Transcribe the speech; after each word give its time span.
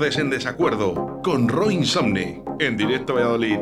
Acordes 0.00 0.16
en 0.16 0.30
Desacuerdo 0.30 1.20
con 1.22 1.46
Roy 1.46 1.74
Insomne 1.74 2.42
en 2.58 2.74
directo 2.74 3.12
a 3.12 3.16
Valladolid. 3.16 3.58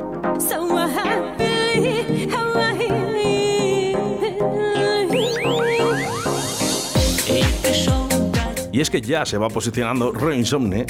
Y 8.70 8.80
es 8.80 8.88
que 8.88 9.00
ya 9.00 9.26
se 9.26 9.36
va 9.36 9.48
posicionando 9.48 10.12
Roy 10.12 10.36
Insomne 10.36 10.86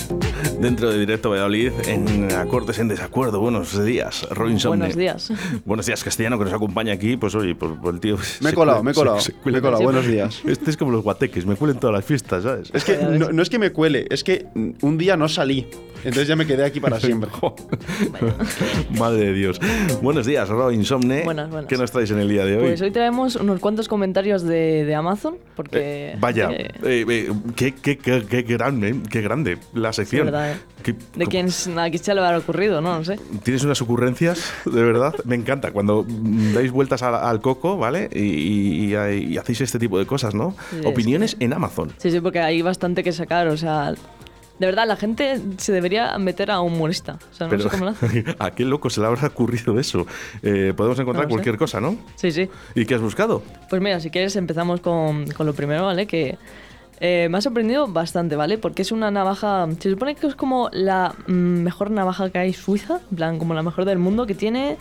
dentro 0.61 0.91
de 0.91 0.99
Directo 0.99 1.31
Valladolid 1.31 1.73
en 1.87 2.33
Acordes 2.33 2.79
en 2.79 2.89
Desacuerdo. 2.89 3.41
Buenos 3.41 3.85
días, 3.85 4.27
Roy 4.31 4.53
Insomne. 4.53 4.79
Buenos 4.79 4.97
días. 4.97 5.33
Buenos 5.65 5.87
días, 5.87 6.03
Castellano, 6.03 6.39
que 6.39 6.45
nos 6.45 6.55
acompaña 6.55 6.93
aquí. 6.93 7.17
Pues 7.17 7.35
oye, 7.35 7.55
por, 7.55 7.81
por 7.81 7.95
el 7.95 8.01
tío. 8.01 8.17
Me 8.41 8.51
he 8.51 8.55
colado, 8.55 8.83
me 8.83 8.91
he 8.91 8.95
colado. 8.95 9.19
Me 9.45 9.59
he 9.59 9.61
colado, 9.61 9.83
buenos 9.83 10.07
días. 10.07 10.43
Este 10.49 10.71
es 10.71 10.77
como 10.77 10.91
los 10.91 11.03
guateques, 11.03 11.47
me 11.47 11.57
cuelen 11.57 11.79
todas 11.79 11.95
las 11.95 12.05
fiestas, 12.05 12.43
¿sabes? 12.43 12.71
Es 12.73 12.85
que 12.85 12.97
no, 12.97 13.31
no 13.31 13.43
es 13.43 13.51
que 13.51 13.59
me 13.59 13.71
cuele, 13.71 14.07
es 14.11 14.25
que 14.25 14.47
un 14.55 14.99
día 14.99 15.17
no 15.17 15.29
salí. 15.29 15.67
Entonces 15.99 16.29
ya 16.29 16.37
me 16.37 16.47
quedé 16.47 16.65
aquí 16.65 16.81
para 16.81 17.01
siempre. 17.01 17.29
Madre 18.99 19.27
de 19.27 19.33
Dios. 19.33 19.61
Buenos 20.01 20.27
días, 20.27 20.49
Roy 20.49 20.75
Insomne. 20.77 21.23
Buenas, 21.25 21.51
buenas. 21.51 21.69
¿Qué 21.69 21.77
nos 21.77 21.91
traes 21.91 22.11
en 22.11 22.19
el 22.19 22.29
día 22.29 22.45
de 22.45 22.57
hoy? 22.57 22.63
Pues 22.69 22.81
hoy 22.83 22.91
traemos 22.91 23.37
unos 23.37 23.61
cuantos 23.61 23.89
comentarios 23.89 24.43
de, 24.43 24.85
de 24.85 24.95
Amazon, 24.95 25.37
porque... 25.57 26.13
Eh, 26.13 26.17
vaya, 26.21 26.51
eh, 26.51 26.71
eh, 26.85 27.05
eh, 27.09 27.33
qué, 27.57 27.75
qué, 27.75 27.99
qué, 27.99 28.25
qué 28.25 28.43
grande, 28.43 28.95
qué 29.11 29.21
grande 29.23 29.59
la 29.75 29.93
sección. 29.93 30.27
verdad, 30.27 30.48
¿eh? 30.53 30.57
Qué- 30.83 30.95
de 31.17 31.27
quién 31.27 31.49
a 31.79 31.91
quién 31.91 32.03
se 32.03 32.15
le 32.15 32.21
habrá 32.21 32.39
ocurrido, 32.39 32.81
¿no? 32.81 32.99
No 32.99 33.05
sé. 33.05 33.19
Tienes 33.43 33.65
unas 33.65 33.81
ocurrencias, 33.83 34.53
de 34.65 34.83
verdad. 34.83 35.15
Me 35.25 35.35
encanta 35.35 35.71
cuando 35.73 36.05
dais 36.09 36.71
vueltas 36.71 37.03
al, 37.03 37.15
al 37.15 37.41
coco, 37.41 37.77
¿vale? 37.77 38.09
Y, 38.13 38.21
y- 38.21 38.95
y- 38.95 39.33
y 39.33 39.37
hacéis 39.39 39.61
este 39.63 39.79
tipo 39.79 39.99
de 39.99 40.07
cosas, 40.07 40.35
¿no? 40.35 40.55
Sí, 40.71 40.81
Opiniones 40.85 41.37
en 41.41 41.53
Amazon. 41.53 41.93
Sí, 41.99 42.11
sí, 42.11 42.21
porque 42.21 42.41
hay 42.41 42.63
bastante 42.63 43.03
que 43.05 43.13
sacar, 43.13 43.49
o 43.49 43.57
sea... 43.57 43.95
De 44.59 44.67
verdad, 44.67 44.89
la 44.89 44.97
gente 44.97 45.41
se 45.59 45.71
debería 45.71 46.19
meter 46.19 46.51
a 46.51 46.61
un 46.61 46.73
humorista. 46.73 47.17
O 47.31 47.33
sea, 47.35 47.47
no 47.47 47.51
Pero, 47.53 47.63
sé 47.63 47.69
cómo 47.69 47.85
lo 47.85 47.91
hace. 47.93 48.25
¿A 48.41 48.51
qué 48.51 48.65
loco 48.65 48.91
se 48.91 49.01
le 49.01 49.07
habrá 49.07 49.29
ocurrido 49.29 49.79
eso? 49.79 50.05
Eh, 50.43 50.73
podemos 50.77 50.99
encontrar 50.99 51.27
No 51.27 51.29
lo 51.29 51.29
sé. 51.29 51.35
cualquier 51.35 51.57
cosa, 51.59 51.81
¿no? 51.81 51.97
Sí, 52.17 52.33
sí. 52.33 52.49
¿Y 52.75 52.85
qué 52.85 52.97
has 52.97 53.01
buscado? 53.01 53.41
Pues 53.71 53.81
mira, 53.81 54.01
si 54.01 54.11
quieres 54.11 54.35
empezamos 54.35 54.81
con, 54.81 55.27
con 55.31 55.47
lo 55.47 55.55
primero, 55.55 55.85
¿vale? 55.85 56.09
Que 56.09 56.39
eh, 57.01 57.29
me 57.31 57.39
ha 57.39 57.41
sorprendido 57.41 57.87
bastante, 57.87 58.35
¿vale? 58.35 58.59
Porque 58.59 58.83
es 58.83 58.91
una 58.91 59.11
navaja, 59.11 59.69
se 59.79 59.91
supone 59.91 60.15
que 60.17 60.27
es 60.27 60.35
como 60.35 60.69
la 60.73 61.15
mm, 61.27 61.33
mejor 61.33 61.91
navaja 61.91 62.31
que 62.31 62.39
hay 62.39 62.53
suiza, 62.53 63.01
en 63.11 63.17
plan, 63.17 63.39
como 63.39 63.55
la 63.55 63.63
mejor 63.63 63.85
del 63.85 63.99
mundo, 63.99 64.27
que 64.27 64.35
tiene, 64.35 64.77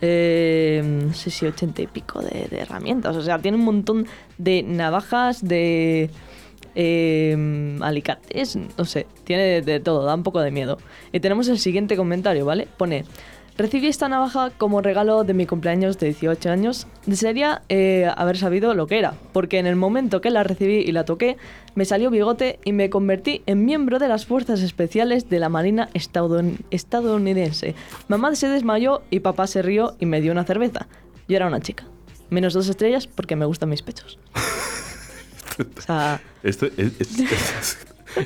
eh, 0.00 0.82
no 0.84 1.14
sé 1.14 1.30
si 1.30 1.46
ochenta 1.46 1.80
y 1.82 1.86
pico 1.86 2.20
de, 2.20 2.48
herramientas. 2.50 3.16
O 3.16 3.22
sea, 3.22 3.38
tiene 3.38 3.56
un 3.56 3.64
montón 3.64 4.06
de 4.38 4.64
navajas, 4.64 5.46
de 5.46 6.10
eh, 6.74 7.78
alicates, 7.80 8.58
no 8.76 8.84
sé, 8.84 9.06
tiene 9.24 9.62
de 9.62 9.78
todo, 9.78 10.04
da 10.04 10.14
un 10.14 10.24
poco 10.24 10.40
de 10.40 10.50
miedo. 10.50 10.78
Y 11.12 11.20
tenemos 11.20 11.46
el 11.48 11.58
siguiente 11.58 11.96
comentario, 11.96 12.44
¿vale? 12.44 12.66
Pone... 12.76 13.04
Recibí 13.58 13.86
esta 13.88 14.08
navaja 14.08 14.50
como 14.56 14.80
regalo 14.80 15.24
de 15.24 15.34
mi 15.34 15.46
cumpleaños 15.46 15.98
de 15.98 16.06
18 16.06 16.50
años. 16.50 16.86
Desearía 17.04 17.62
eh, 17.68 18.10
haber 18.16 18.38
sabido 18.38 18.72
lo 18.74 18.86
que 18.86 18.98
era, 18.98 19.14
porque 19.32 19.58
en 19.58 19.66
el 19.66 19.76
momento 19.76 20.20
que 20.22 20.30
la 20.30 20.42
recibí 20.42 20.76
y 20.78 20.90
la 20.92 21.04
toqué, 21.04 21.36
me 21.74 21.84
salió 21.84 22.10
bigote 22.10 22.58
y 22.64 22.72
me 22.72 22.88
convertí 22.88 23.42
en 23.46 23.64
miembro 23.66 23.98
de 23.98 24.08
las 24.08 24.24
fuerzas 24.24 24.60
especiales 24.62 25.28
de 25.28 25.38
la 25.38 25.50
Marina 25.50 25.90
estadoun- 25.92 26.58
estadounidense. 26.70 27.74
Mamá 28.08 28.34
se 28.36 28.48
desmayó 28.48 29.02
y 29.10 29.20
papá 29.20 29.46
se 29.46 29.60
rió 29.62 29.96
y 30.00 30.06
me 30.06 30.20
dio 30.22 30.32
una 30.32 30.44
cerveza. 30.44 30.86
Yo 31.28 31.36
era 31.36 31.46
una 31.46 31.60
chica. 31.60 31.84
Menos 32.30 32.54
dos 32.54 32.68
estrellas 32.68 33.06
porque 33.06 33.36
me 33.36 33.44
gustan 33.44 33.68
mis 33.68 33.82
pechos. 33.82 34.18
O 35.76 35.80
sea, 35.82 36.18
Esto 36.42 36.64
es, 36.78 36.98
es- 36.98 37.18
es- 37.20 37.78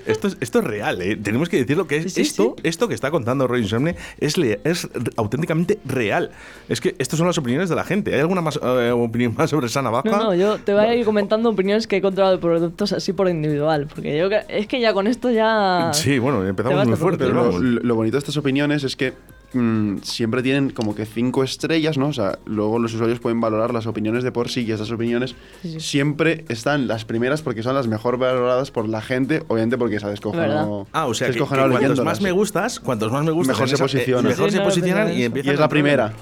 esto 0.06 0.28
es, 0.28 0.36
esto 0.40 0.58
es 0.60 0.64
real, 0.64 1.00
¿eh? 1.02 1.16
Tenemos 1.16 1.48
que 1.48 1.58
decir 1.58 1.76
lo 1.76 1.86
que 1.86 1.98
es. 1.98 2.12
Sí, 2.12 2.22
esto, 2.22 2.54
sí. 2.56 2.62
esto 2.68 2.88
que 2.88 2.94
está 2.94 3.10
contando 3.10 3.46
Roy 3.46 3.62
Insomne 3.62 3.96
es, 4.18 4.36
es 4.38 4.88
auténticamente 5.16 5.78
real. 5.84 6.30
Es 6.68 6.80
que 6.80 6.94
estas 6.98 7.18
son 7.18 7.26
las 7.26 7.38
opiniones 7.38 7.68
de 7.68 7.76
la 7.76 7.84
gente. 7.84 8.14
¿Hay 8.14 8.20
alguna 8.20 8.40
más, 8.40 8.58
eh, 8.62 8.90
opinión 8.90 9.34
más 9.36 9.50
sobre 9.50 9.66
esa 9.66 9.82
navaja? 9.82 10.08
no, 10.08 10.24
no, 10.24 10.34
yo 10.34 10.58
te 10.58 10.72
voy 10.72 10.84
a 10.84 10.94
ir 10.94 11.04
comentando 11.04 11.50
opiniones 11.50 11.86
que 11.86 11.96
he 11.96 11.98
encontrado 11.98 12.32
de 12.32 12.38
productos 12.38 12.92
así 12.92 13.12
por 13.12 13.28
individual, 13.28 13.86
porque 13.86 14.16
yo 14.16 14.28
es 14.48 14.66
que 14.66 14.80
ya 14.80 14.92
con 14.92 15.06
esto 15.06 15.30
ya... 15.30 15.90
Sí, 15.92 16.18
bueno, 16.18 16.44
empezamos 16.46 16.86
muy 16.86 16.96
fuerte. 16.96 17.26
lo, 17.28 17.58
lo 17.60 17.94
bonito 17.94 18.16
de 18.16 18.18
estas 18.18 18.36
opiniones 18.36 18.84
es 18.84 18.96
que 18.96 19.14
mm, 19.52 19.98
siempre 20.02 20.42
tienen 20.42 20.70
como 20.70 20.94
que 20.94 21.06
cinco 21.06 21.42
estrellas, 21.44 21.96
¿no? 21.98 22.08
O 22.08 22.12
sea, 22.12 22.38
luego 22.46 22.78
los 22.78 22.92
usuarios 22.94 23.20
pueden 23.20 23.40
valorar 23.40 23.72
las 23.72 23.86
opiniones 23.86 24.24
de 24.24 24.32
por 24.32 24.48
sí 24.48 24.64
y 24.64 24.72
esas 24.72 24.90
opiniones 24.90 25.34
Sí, 25.62 25.72
sí. 25.72 25.80
siempre 25.80 26.44
están 26.48 26.86
las 26.88 27.04
primeras 27.04 27.42
porque 27.42 27.62
son 27.62 27.74
las 27.74 27.86
mejor 27.86 28.18
valoradas 28.18 28.70
por 28.70 28.88
la 28.88 29.00
gente, 29.02 29.42
obviamente 29.48 29.78
porque 29.78 29.98
se 30.00 30.06
ha 30.06 30.10
descojonado. 30.10 30.86
Ah, 30.92 31.06
o 31.06 31.14
sea, 31.14 31.26
se 31.28 31.32
que, 31.32 31.38
que 31.38 31.38
descojonado 31.40 31.68
cuantos 31.70 31.82
leyéndolas. 31.82 32.04
más 32.18 32.20
me 32.22 32.32
gustas, 32.32 32.80
cuantos 32.80 33.10
más 33.12 33.24
me 33.24 33.30
gustas, 33.32 33.56
Mejor 33.56 33.68
se 33.68 33.74
eh, 33.74 33.78
posicionan. 33.78 34.24
mejor 34.26 34.50
Sí, 34.50 34.52
se 34.56 34.58
no, 34.58 34.64
posicionan 34.64 35.12
y 35.12 35.22
empiezan 35.24 35.50
Y 35.52 35.54
es 35.54 35.60
la 35.60 35.68
primera. 35.68 36.12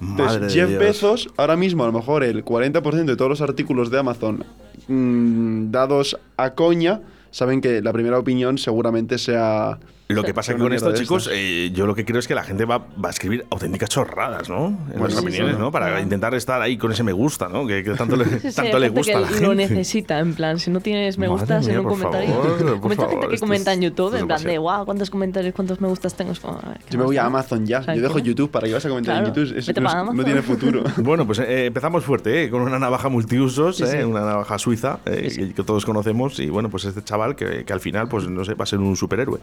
Madre 0.00 0.34
Entonces, 0.36 0.54
de 0.54 0.60
Jeff. 0.68 0.78
Bezos, 0.78 1.28
ahora 1.36 1.56
mismo, 1.56 1.82
a 1.82 1.86
lo 1.88 1.92
mejor 1.92 2.22
el 2.22 2.44
40% 2.44 3.04
de 3.04 3.16
todos 3.16 3.28
los 3.28 3.40
artículos 3.40 3.90
de 3.90 3.98
Amazon 3.98 4.44
mm, 4.86 5.70
dados 5.72 6.16
a 6.36 6.54
coña, 6.54 7.00
saben 7.32 7.60
que 7.60 7.82
la 7.82 7.92
primera 7.92 8.18
opinión 8.18 8.58
seguramente 8.58 9.18
sea. 9.18 9.78
Lo 10.08 10.22
que 10.24 10.32
pasa 10.32 10.54
que 10.54 10.58
con 10.60 10.72
esto, 10.72 10.92
chicos, 10.94 11.28
eh, 11.30 11.70
yo 11.74 11.86
lo 11.86 11.94
que 11.94 12.04
creo 12.06 12.18
es 12.18 12.26
que 12.26 12.34
la 12.34 12.42
gente 12.42 12.64
va, 12.64 12.78
va 12.78 13.08
a 13.08 13.10
escribir 13.10 13.44
auténticas 13.50 13.90
chorradas, 13.90 14.48
¿no? 14.48 14.68
En 14.68 14.74
Bueno, 14.98 15.04
las 15.04 15.12
sí, 15.14 15.20
opiniones, 15.20 15.54
sí. 15.56 15.60
¿no? 15.60 15.70
Para 15.70 16.00
intentar 16.00 16.34
estar 16.34 16.62
ahí 16.62 16.78
con 16.78 16.90
ese 16.92 17.02
me 17.02 17.12
gusta, 17.12 17.48
¿no? 17.48 17.66
Que, 17.66 17.82
que 17.84 17.90
tanto 17.90 18.16
le, 18.16 18.24
Sí, 18.40 18.54
tanto 18.56 18.78
gusta 18.88 19.18
a 19.18 19.20
la 19.20 19.28
gente. 19.28 19.46
lo 19.46 19.54
necesita, 19.54 20.18
en 20.18 20.32
plan, 20.34 20.58
si 20.58 20.70
no 20.70 20.80
tienes 20.80 21.18
me 21.18 21.28
Madre 21.28 21.40
gustas 21.40 21.68
en 21.68 21.78
un 21.78 21.82
por 21.84 21.92
comentario. 21.92 22.30
favor, 22.30 22.58
favor, 23.06 23.20
gente 23.20 23.34
que 23.34 23.40
comenta 23.40 23.70
es- 23.72 23.76
en 23.78 23.82
YouTube, 23.82 24.14
en 24.14 24.26
plan 24.26 24.42
de, 24.42 24.58
wow, 24.58 24.84
cuántos 24.86 25.10
comentarios, 25.10 25.54
cuántos 25.54 25.80
me 25.80 25.88
gustas 25.88 26.14
tengo. 26.14 26.32
Como, 26.40 26.54
a 26.62 26.68
ver, 26.70 26.78
¿qué 26.78 26.92
Yo 26.92 26.98
me 27.00 27.04
voy 27.04 27.16
a? 27.18 27.26
Amazon 27.26 27.66
ya. 27.66 27.82
¿Sabes 27.82 28.00
Yo 28.00 28.08
dejo? 28.08 28.18
YouTube 28.18 28.50
para 28.50 28.66
que 28.66 28.72
vas 28.72 28.86
a 28.86 28.88
comentar 28.88 29.18
en. 29.18 29.26
YouTube. 29.26 29.58
Es- 29.58 29.66
Vete 29.66 29.80
no, 29.82 30.24
tiene 30.24 30.40
futuro. 30.42 30.84
Bueno, 30.96 31.26
pues 31.26 31.38
eh, 31.40 31.66
empezamos 31.66 32.02
fuerte, 32.04 32.44
¿eh? 32.44 32.50
Con 32.50 32.62
una 32.62 32.78
navaja 32.78 33.10
multiusos, 33.10 33.78
¿eh? 33.82 34.04
Una 34.06 34.20
navaja 34.20 34.58
suiza, 34.58 35.00
¿eh? 35.04 35.28
Que, 35.36 35.52
que 35.52 35.62
todos 35.62 35.84
conocemos. 35.84 36.38
Y 36.40 36.48
bueno, 36.48 36.70
pues 36.70 36.86
este 36.86 37.04
chaval 37.04 37.36
que, 37.36 37.64
que 37.66 37.72
al 37.74 37.80
final, 37.80 38.08
pues 38.08 38.26
no 38.26 38.42
sé, 38.44 38.54
va 38.54 38.62
a 38.62 38.66
ser 38.66 38.78
un 38.78 38.96
superhéroe. 38.96 39.38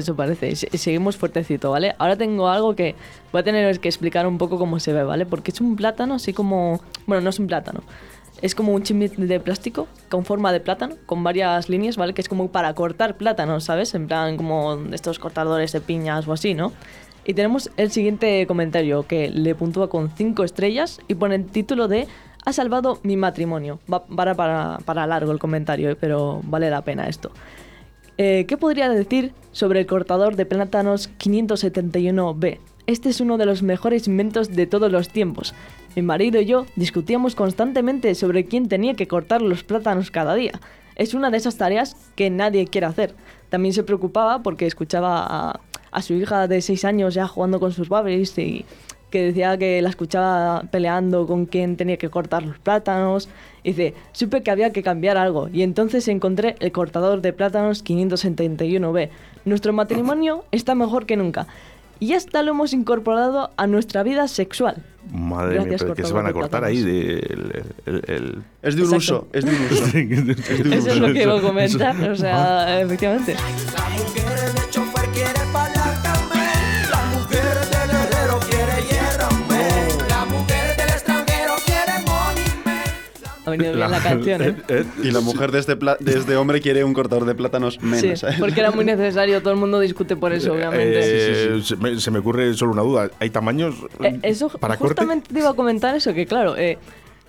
Eso 0.00 0.16
parece. 0.16 0.56
Seguimos 0.56 1.18
fuertecito, 1.18 1.70
¿vale? 1.70 1.94
Ahora 1.98 2.16
tengo 2.16 2.48
algo 2.48 2.74
que 2.74 2.94
voy 3.32 3.42
a 3.42 3.44
tener 3.44 3.78
que 3.80 3.88
explicar 3.88 4.26
un 4.26 4.38
poco 4.38 4.58
cómo 4.58 4.80
se 4.80 4.94
ve, 4.94 5.04
¿vale? 5.04 5.26
Porque 5.26 5.50
es 5.50 5.60
un 5.60 5.76
plátano 5.76 6.14
así 6.14 6.32
como... 6.32 6.80
Bueno, 7.06 7.20
no 7.20 7.28
es 7.28 7.38
un 7.38 7.46
plátano. 7.46 7.82
Es 8.40 8.54
como 8.54 8.72
un 8.72 8.82
chimit 8.82 9.12
de 9.16 9.40
plástico 9.40 9.88
con 10.08 10.24
forma 10.24 10.52
de 10.52 10.60
plátano, 10.60 10.96
con 11.04 11.22
varias 11.22 11.68
líneas, 11.68 11.98
¿vale? 11.98 12.14
Que 12.14 12.22
es 12.22 12.30
como 12.30 12.48
para 12.48 12.72
cortar 12.72 13.18
plátanos, 13.18 13.64
¿sabes? 13.64 13.94
En 13.94 14.06
plan 14.06 14.38
como 14.38 14.78
estos 14.90 15.18
cortadores 15.18 15.72
de 15.72 15.82
piñas 15.82 16.26
o 16.26 16.32
así, 16.32 16.54
¿no? 16.54 16.72
Y 17.26 17.34
tenemos 17.34 17.70
el 17.76 17.90
siguiente 17.90 18.46
comentario 18.46 19.06
que 19.06 19.28
le 19.28 19.54
puntúa 19.54 19.90
con 19.90 20.10
5 20.10 20.44
estrellas 20.44 21.00
y 21.08 21.14
pone 21.14 21.34
el 21.34 21.44
título 21.44 21.88
de 21.88 22.08
Ha 22.46 22.54
salvado 22.54 22.98
mi 23.02 23.18
matrimonio. 23.18 23.80
Va 23.92 24.06
para, 24.06 24.34
para, 24.34 24.78
para 24.86 25.06
largo 25.06 25.30
el 25.30 25.38
comentario, 25.38 25.94
pero 26.00 26.40
vale 26.44 26.70
la 26.70 26.80
pena 26.80 27.06
esto. 27.06 27.30
Eh, 28.22 28.44
¿Qué 28.46 28.58
podría 28.58 28.90
decir 28.90 29.32
sobre 29.50 29.80
el 29.80 29.86
cortador 29.86 30.36
de 30.36 30.44
plátanos 30.44 31.08
571B? 31.20 32.58
Este 32.86 33.08
es 33.08 33.22
uno 33.22 33.38
de 33.38 33.46
los 33.46 33.62
mejores 33.62 34.06
inventos 34.08 34.54
de 34.54 34.66
todos 34.66 34.92
los 34.92 35.08
tiempos. 35.08 35.54
Mi 35.96 36.02
marido 36.02 36.38
y 36.38 36.44
yo 36.44 36.66
discutíamos 36.76 37.34
constantemente 37.34 38.14
sobre 38.14 38.44
quién 38.44 38.68
tenía 38.68 38.92
que 38.92 39.08
cortar 39.08 39.40
los 39.40 39.64
plátanos 39.64 40.10
cada 40.10 40.34
día. 40.34 40.60
Es 40.96 41.14
una 41.14 41.30
de 41.30 41.38
esas 41.38 41.56
tareas 41.56 41.96
que 42.14 42.28
nadie 42.28 42.66
quiere 42.66 42.88
hacer. 42.88 43.14
También 43.48 43.72
se 43.72 43.84
preocupaba 43.84 44.42
porque 44.42 44.66
escuchaba 44.66 45.58
a, 45.90 46.02
su 46.02 46.12
hija 46.12 46.46
de 46.46 46.60
6 46.60 46.84
años 46.84 47.14
ya 47.14 47.26
jugando 47.26 47.58
con 47.58 47.72
sus 47.72 47.88
babys 47.88 48.36
y 48.36 48.66
que 49.10 49.22
decía 49.22 49.58
que 49.58 49.82
la 49.82 49.88
escuchaba 49.90 50.62
peleando 50.70 51.26
con 51.26 51.46
quién 51.46 51.76
tenía 51.76 51.96
que 51.96 52.08
cortar 52.08 52.42
los 52.44 52.58
plátanos. 52.58 53.28
Y 53.62 53.70
dice, 53.72 53.94
supe 54.12 54.42
que 54.42 54.50
había 54.50 54.70
que 54.72 54.82
cambiar 54.82 55.16
algo 55.18 55.48
y 55.52 55.62
entonces 55.62 56.08
encontré 56.08 56.56
el 56.60 56.72
cortador 56.72 57.20
de 57.20 57.32
plátanos 57.34 57.84
571B. 57.84 59.10
Nuestro 59.44 59.72
matrimonio 59.72 60.44
está 60.52 60.74
mejor 60.74 61.04
que 61.06 61.16
nunca. 61.16 61.46
Y 61.98 62.14
hasta 62.14 62.42
lo 62.42 62.52
hemos 62.52 62.72
incorporado 62.72 63.50
a 63.58 63.66
nuestra 63.66 64.02
vida 64.02 64.26
sexual. 64.28 64.82
Madre 65.12 65.56
Gracias, 65.56 65.68
mía, 65.72 65.78
pero 65.80 65.94
que 65.94 66.04
se 66.04 66.12
van 66.14 66.26
a 66.26 66.32
cortar 66.32 66.64
ahí 66.64 66.80
de, 66.82 67.16
el, 67.18 67.64
el- 67.84 68.02
el- 68.06 68.42
Es 68.62 68.76
de 68.76 68.82
un 68.84 68.94
Exacto. 68.94 69.26
uso, 69.26 69.28
es 69.34 69.44
de 69.44 69.50
un 69.50 69.56
uso. 69.70 69.84
Es 69.86 69.92
de 70.70 70.76
Eso 70.76 70.88
es 70.90 70.96
lo 70.96 71.12
que 71.12 71.22
iba 71.22 71.38
a 71.38 71.42
comentar, 71.42 72.10
o 72.10 72.16
sea, 72.16 72.80
efectivamente. 72.80 73.34
La 73.34 73.88
mujer 73.90 74.52
del 74.54 74.70
chofer 74.70 75.08
quiere 75.10 75.40
paláncame, 75.52 75.79
Ha 83.50 83.56
venido 83.56 83.74
bien 83.76 83.90
la 83.90 84.00
canción, 84.00 84.42
¿eh? 84.42 84.56
eh, 84.68 84.84
Y 85.02 85.10
la 85.10 85.20
mujer 85.20 85.52
de 85.52 85.58
este, 85.60 85.76
pla- 85.76 85.96
de 86.00 86.18
este 86.18 86.36
hombre 86.36 86.60
quiere 86.60 86.82
un 86.84 86.92
cortador 86.94 87.24
de 87.24 87.34
plátanos 87.34 87.74
Sí, 87.74 87.86
menos. 87.86 88.20
¿sabes? 88.20 88.36
porque 88.38 88.60
era 88.60 88.70
muy 88.70 88.84
necesario, 88.84 89.40
todo 89.42 89.52
el 89.52 89.58
mundo 89.60 89.80
discute 89.80 90.16
por 90.16 90.32
eso, 90.32 90.52
obviamente. 90.52 91.56
eh, 91.56 91.62
Se, 91.62 91.76
me, 91.76 91.98
se 92.00 92.10
me 92.10 92.18
ocurre 92.20 92.52
solo 92.54 92.72
una 92.72 92.82
duda. 92.82 93.10
¿Hay 93.20 93.30
tamaños 93.30 93.74
Eh, 94.02 94.18
eso 94.22 94.48
para 94.48 94.76
corte? 94.76 94.94
justamente 94.94 95.32
te 95.32 95.38
iba 95.40 95.50
a 95.50 95.54
comentar 95.54 95.94
eso, 95.94 96.12
que 96.14 96.26
claro, 96.26 96.56
eh, 96.56 96.78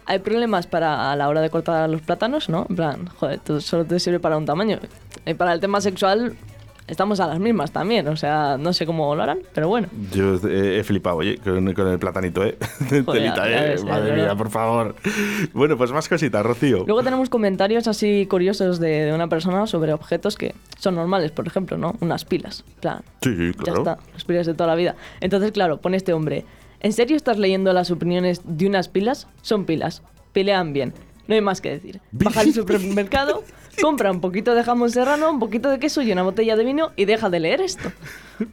hay 0.05 0.19
problemas 0.19 0.67
para 0.67 1.11
a 1.11 1.15
la 1.15 1.29
hora 1.29 1.41
de 1.41 1.49
cortar 1.49 1.89
los 1.89 2.01
plátanos, 2.01 2.49
¿no? 2.49 2.65
En 2.69 2.75
plan, 2.75 3.07
joder, 3.17 3.39
tú 3.39 3.61
solo 3.61 3.85
te 3.85 3.99
sirve 3.99 4.19
para 4.19 4.37
un 4.37 4.45
tamaño. 4.45 4.79
Y 5.25 5.33
para 5.35 5.53
el 5.53 5.59
tema 5.59 5.79
sexual 5.81 6.33
estamos 6.91 7.19
a 7.19 7.27
las 7.27 7.39
mismas 7.39 7.71
también. 7.71 8.07
O 8.09 8.15
sea, 8.15 8.57
no 8.59 8.73
sé 8.73 8.85
cómo 8.85 9.15
lo 9.15 9.23
harán, 9.23 9.39
pero 9.53 9.67
bueno. 9.67 9.87
Yo 10.13 10.35
eh, 10.47 10.79
he 10.79 10.83
flipado, 10.83 11.17
oye, 11.17 11.37
con, 11.37 11.73
con 11.73 11.87
el 11.87 11.97
platanito, 11.97 12.43
¿eh? 12.43 12.57
Telita, 12.89 13.49
ya 13.49 13.65
¿eh? 13.65 13.69
ves, 13.69 13.83
ya 13.83 13.89
Madre 13.89 14.15
mía, 14.15 14.35
por 14.35 14.49
favor. 14.49 14.95
Bueno, 15.53 15.77
pues 15.77 15.91
más 15.91 16.07
cositas, 16.07 16.45
Rocío. 16.45 16.83
Luego 16.85 17.01
tenemos 17.01 17.29
comentarios 17.29 17.87
así 17.87 18.27
curiosos 18.27 18.79
de, 18.79 19.05
de 19.05 19.13
una 19.13 19.27
persona 19.27 19.65
sobre 19.67 19.93
objetos 19.93 20.35
que 20.35 20.53
son 20.77 20.95
normales, 20.95 21.31
por 21.31 21.47
ejemplo, 21.47 21.77
¿no? 21.77 21.95
Unas 22.01 22.25
pilas. 22.25 22.63
Plan, 22.81 23.01
Sí, 23.21 23.35
sí, 23.35 23.51
ya 23.57 23.63
claro. 23.63 23.79
está, 23.79 23.97
las 24.13 24.25
pilas 24.25 24.45
de 24.45 24.53
toda 24.53 24.67
la 24.67 24.75
vida. 24.75 24.95
Entonces, 25.21 25.51
claro, 25.51 25.79
pone 25.79 25.95
este 25.97 26.13
hombre, 26.13 26.45
¿en 26.81 26.91
serio 26.93 27.15
estás 27.15 27.39
leyendo 27.39 27.71
las 27.73 27.89
opiniones 27.91 28.41
de 28.43 28.67
unas 28.67 28.89
pilas? 28.89 29.27
Son 29.41 29.65
pilas, 29.65 30.03
pelean 30.33 30.73
bien, 30.73 30.93
no 31.27 31.35
hay 31.35 31.41
más 31.41 31.61
que 31.61 31.69
decir. 31.69 32.01
Baja 32.11 32.41
al 32.41 32.53
supermercado, 32.53 33.43
compra 33.81 34.11
un 34.11 34.21
poquito 34.21 34.55
de 34.55 34.63
jamón 34.63 34.89
serrano, 34.89 35.29
un 35.31 35.39
poquito 35.39 35.69
de 35.69 35.79
queso 35.79 36.01
y 36.01 36.11
una 36.11 36.23
botella 36.23 36.55
de 36.55 36.63
vino 36.63 36.91
y 36.95 37.05
deja 37.05 37.29
de 37.29 37.39
leer 37.39 37.61
esto. 37.61 37.91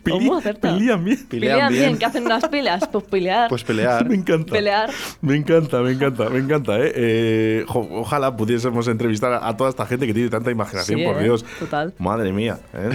Pili-. 0.04 0.28
Pilían 0.60 1.02
bien. 1.04 1.26
Pelean 1.26 1.28
Pelean 1.28 1.72
bien, 1.72 1.82
bien. 1.86 1.98
¿qué 1.98 2.04
hacen 2.04 2.24
unas 2.26 2.46
pilas? 2.48 2.86
Pues 2.92 3.04
pelear. 3.04 3.48
Pues 3.48 3.64
pelear. 3.64 4.04
Me 4.08 4.16
encanta. 4.16 4.52
Pelear. 4.52 4.90
Me 5.22 5.34
encanta, 5.36 5.80
me 5.80 5.92
encanta, 5.92 6.28
me 6.28 6.38
encanta, 6.40 6.78
¿eh? 6.78 6.92
Eh, 6.94 7.64
jo- 7.66 7.88
ojalá 7.92 8.36
pudiésemos 8.36 8.86
entrevistar 8.88 9.32
a, 9.32 9.48
a 9.48 9.56
toda 9.56 9.70
esta 9.70 9.86
gente 9.86 10.06
que 10.06 10.12
tiene 10.12 10.28
tanta 10.28 10.50
imaginación, 10.50 10.98
Sí, 11.00 11.06
por 11.06 11.16
¿eh? 11.20 11.24
Dios. 11.24 11.44
Total. 11.58 11.94
Madre 11.98 12.32
mía, 12.32 12.58
¿eh? 12.74 12.90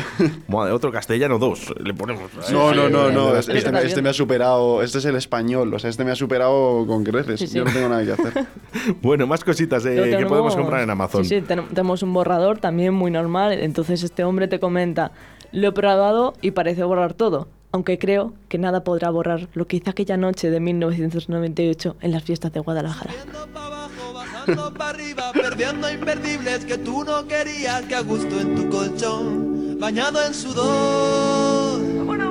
Madre, 0.47 0.71
otro 0.73 0.91
castellano 0.91 1.39
dos, 1.39 1.73
le 1.83 1.93
ponemos. 1.95 2.29
No, 2.51 2.73
no, 2.75 2.89
no, 2.89 3.09
no. 3.11 3.35
Eh, 3.35 3.39
Este, 3.39 3.57
este 3.57 3.71
me, 3.71 3.81
este 3.81 4.01
me 4.03 4.09
ha 4.09 4.13
superado. 4.13 4.83
Este 4.83 4.99
es 4.99 5.05
el 5.05 5.15
español. 5.15 5.73
O 5.73 5.79
sea, 5.79 5.89
este 5.89 6.03
me 6.05 6.11
ha 6.11 6.15
superado 6.15 6.85
con 6.85 7.03
creces. 7.03 7.39
Sí, 7.39 7.47
sí. 7.47 7.57
Yo 7.57 7.65
no 7.65 7.71
tengo 7.73 7.89
nada 7.89 8.05
que 8.05 8.11
hacer. 8.11 8.45
Bueno, 9.01 9.25
más 9.27 9.43
cositas 9.43 9.85
eh, 9.85 10.15
que 10.17 10.25
podemos 10.25 10.55
comprar 10.55 10.81
en 10.81 10.89
Amazon. 10.89 11.23
Sí, 11.25 11.35
sí, 11.39 11.41
ten- 11.41 11.67
tenemos 11.69 12.03
un 12.03 12.12
borrador 12.13 12.60
también 12.60 12.94
muy 12.94 13.12
normal. 13.12 13.54
Entonces 13.54 14.04
este 14.04 14.24
hombre 14.24 14.48
te 14.48 14.60
comenta, 14.60 15.12
lo 15.51 15.69
he 15.69 15.71
probado 15.71 16.33
y 16.42 16.51
parece 16.51 16.83
borrar 16.83 17.13
todo. 17.13 17.48
Aunque 17.71 17.98
creo 17.98 18.33
que 18.50 18.60
nada 18.60 18.83
podrá 18.83 19.10
borrar 19.10 19.50
lo 19.54 19.65
que 19.65 19.77
hice 19.77 19.89
aquella 19.89 20.15
noche 20.15 20.51
de 20.51 20.60
1998 20.60 21.95
en 22.01 22.12
las 22.12 22.24
fiestas 22.24 22.54
de 22.54 22.60
Guadalajara. 22.60 23.12
Subiendo 23.12 23.48
pa' 23.51 23.65
abajo, 23.65 24.13
bajando 24.13 24.74
para 24.75 24.89
arriba, 24.92 25.31
perdiendo 25.33 25.92
imperdibles 25.92 26.65
que 26.65 26.77
tú 26.77 27.04
no 27.04 27.27
querías, 27.27 27.81
que 27.83 27.95
a 27.95 28.01
gusto 28.01 28.39
en 28.39 28.56
tu 28.56 28.69
colchón, 28.69 29.80
bañado 29.80 30.24
en 30.24 30.33
sudor. 30.36 32.22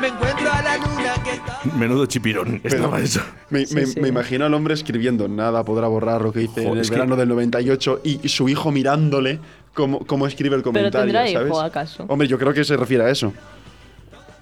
Me 0.00 0.08
encuentro 0.08 0.52
a 0.52 0.62
la 0.62 0.76
luna 0.76 1.14
que 1.24 1.30
está. 1.32 1.60
Menudo 1.76 2.06
chipirón, 2.06 2.60
estaba 2.64 3.00
eso. 3.00 3.20
Me, 3.50 3.64
Sí, 3.66 3.74
me- 3.74 3.86
sí. 3.86 4.00
me 4.00 4.08
imagino 4.08 4.44
al 4.44 4.54
hombre 4.54 4.74
escribiendo, 4.74 5.26
nada 5.28 5.64
podrá 5.64 5.88
borrar 5.88 6.20
lo 6.22 6.32
que 6.32 6.42
hice 6.42 6.66
en 6.66 6.76
el 6.76 6.84
que- 6.84 6.90
verano 6.90 7.16
del 7.16 7.28
98 7.28 8.00
y, 8.04 8.20
y 8.22 8.28
su 8.28 8.48
hijo 8.48 8.70
mirándole 8.70 9.38
cómo, 9.74 10.00
cómo 10.00 10.26
escribe 10.26 10.56
el 10.56 10.62
comentario, 10.62 10.90
tendrá 11.00 11.28
hijo, 11.28 11.54
¿sabes? 11.54 11.70
acaso? 11.70 12.04
Hombre, 12.08 12.28
yo 12.28 12.38
creo 12.38 12.52
que 12.52 12.64
se 12.64 12.76
refiere 12.76 13.04
a 13.04 13.10
eso. 13.10 13.32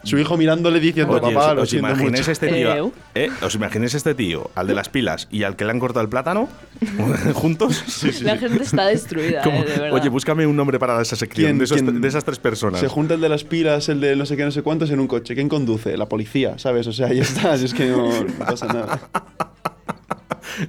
Su 0.05 0.19
hijo 0.19 0.37
mirándole 0.37 0.79
diciendo, 0.81 1.13
Oye, 1.15 1.35
papá, 1.35 1.51
¿os, 1.51 1.57
lo 1.57 1.63
os 1.63 1.71
siento 1.71 1.89
imagináis 1.89 2.21
mucho. 2.21 2.31
este 2.33 2.49
tío? 2.49 2.75
Eu. 2.75 2.93
eh, 3.15 3.31
¿Os 3.43 3.55
imagináis 3.55 3.95
este 3.95 4.15
tío, 4.15 4.51
al 4.55 4.67
de 4.67 4.75
las 4.75 4.89
pilas 4.89 5.27
y 5.31 5.43
al 5.43 5.57
que 5.57 5.65
le 5.65 5.71
han 5.73 5.81
cortado 5.81 6.03
el 6.03 6.09
plátano? 6.09 6.49
¿Juntos? 7.35 7.83
Sí, 7.87 8.13
sí, 8.13 8.23
La 8.25 8.35
sí. 8.35 8.39
gente 8.41 8.63
está 8.63 8.87
destruida, 8.87 9.43
Como, 9.43 9.59
eh, 9.63 9.65
de 9.65 9.71
verdad. 9.77 9.93
Oye, 9.93 10.09
búscame 10.09 10.47
un 10.47 10.55
nombre 10.57 10.79
para 10.79 11.01
esa 11.03 11.17
sección, 11.17 11.47
¿Quién- 11.47 11.59
de, 11.59 11.65
esos- 11.65 11.81
quién- 11.83 12.01
de 12.01 12.09
esas 12.09 12.25
tres 12.25 12.39
personas. 12.39 12.81
Se 12.81 12.89
junta 12.89 13.15
el 13.15 13.21
de 13.21 13.29
las 13.29 13.45
pilas, 13.45 13.89
el 13.89 14.01
de 14.01 14.15
no 14.15 14.27
sé 14.27 14.37
qué, 14.37 14.45
no 14.45 14.51
sé 14.51 14.63
cuántos 14.63 14.91
en 14.91 15.01
un 15.01 15.07
coche. 15.07 15.35
¿Quién 15.35 15.49
conduce? 15.49 15.97
La 15.97 16.07
policía, 16.07 16.59
¿sabes? 16.59 16.87
O 16.87 16.93
sea, 16.93 17.13
ya 17.13 17.23
está, 17.23 17.57
si 17.59 17.65
es 17.65 17.75
que 17.75 17.87
no, 17.87 18.09
no 18.23 18.27
pasa 18.45 18.67
nada. 18.67 19.01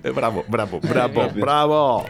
Eh, 0.03 0.09
bravo, 0.09 0.43
bravo, 0.47 0.79
bravo, 0.81 1.29
bravo. 1.35 2.05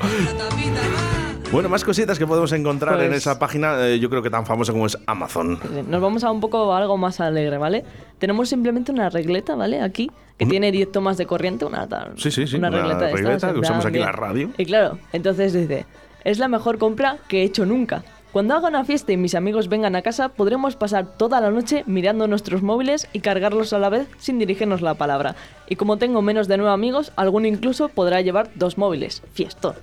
Bueno, 1.51 1.69
más 1.69 1.83
cositas 1.86 2.19
que 2.19 2.27
podemos 2.27 2.51
encontrar 2.51 3.00
en 3.01 3.07
Pues- 3.07 3.19
esa 3.19 3.39
página, 3.39 3.88
eh, 3.88 4.00
yo 4.00 4.09
creo 4.09 4.21
que 4.21 4.30
tan 4.30 4.45
famosa 4.45 4.74
como 4.74 4.88
es 4.88 4.97
Amazon. 5.06 5.57
Nos 5.88 6.01
vamos 6.01 6.24
a 6.24 6.31
un 6.31 6.42
poco 6.42 6.74
a 6.74 6.77
algo 6.77 6.97
más 6.97 7.21
alegre, 7.21 7.57
¿vale? 7.57 7.86
Tenemos 8.18 8.50
simplemente 8.50 8.92
una 8.92 9.09
regleta, 9.09 9.56
¿vale? 9.56 9.81
Aquí, 9.81 10.12
que 10.38 10.45
tiene 10.45 10.71
10 10.71 10.92
tomas 10.92 11.18
de 11.18 11.25
corriente, 11.25 11.63
una 11.63 11.88
Sí, 12.18 12.31
sí, 12.31 12.45
sí, 12.47 12.57
una 12.57 12.68
una 12.69 12.77
regleta, 12.77 13.00
de 13.00 13.06
estas, 13.06 13.19
regleta 13.21 13.47
que 13.47 13.53
en 13.53 13.59
usamos 13.59 13.86
aquí 13.86 13.97
en 13.97 14.03
la 14.03 14.12
radio. 14.12 14.50
Y 14.57 14.65
claro, 14.65 14.97
entonces 15.13 15.53
dice, 15.53 15.86
es 16.25 16.39
la 16.39 16.47
mejor 16.50 16.77
compra 16.77 17.18
que 17.30 17.42
he 17.42 17.44
hecho 17.44 17.65
nunca. 17.65 18.03
Cuando 18.33 18.53
haga 18.53 18.68
una 18.68 18.83
fiesta 18.83 19.13
y 19.13 19.18
mis 19.18 19.33
amigos 19.33 19.69
vengan 19.69 19.95
a 19.95 20.01
casa, 20.01 20.27
podremos 20.27 20.75
pasar 20.75 21.15
toda 21.15 21.39
la 21.39 21.51
noche 21.51 21.83
mirando 21.88 22.27
nuestros 22.27 22.63
móviles 22.63 23.07
y 23.13 23.21
cargarlos 23.21 23.71
a 23.71 23.80
la 23.80 23.88
vez 23.88 24.09
sin 24.18 24.39
dirigirnos 24.39 24.81
la 24.81 24.95
palabra. 24.95 25.36
Y 25.69 25.77
como 25.77 25.95
tengo 25.95 26.21
menos 26.21 26.50
de 26.50 26.57
nueve 26.57 26.74
amigos, 26.74 27.13
alguno 27.15 27.48
incluso 27.48 27.88
podrá 27.88 28.19
llevar 28.19 28.50
dos 28.56 28.77
móviles. 28.77 29.21
Fiestón. 29.31 29.75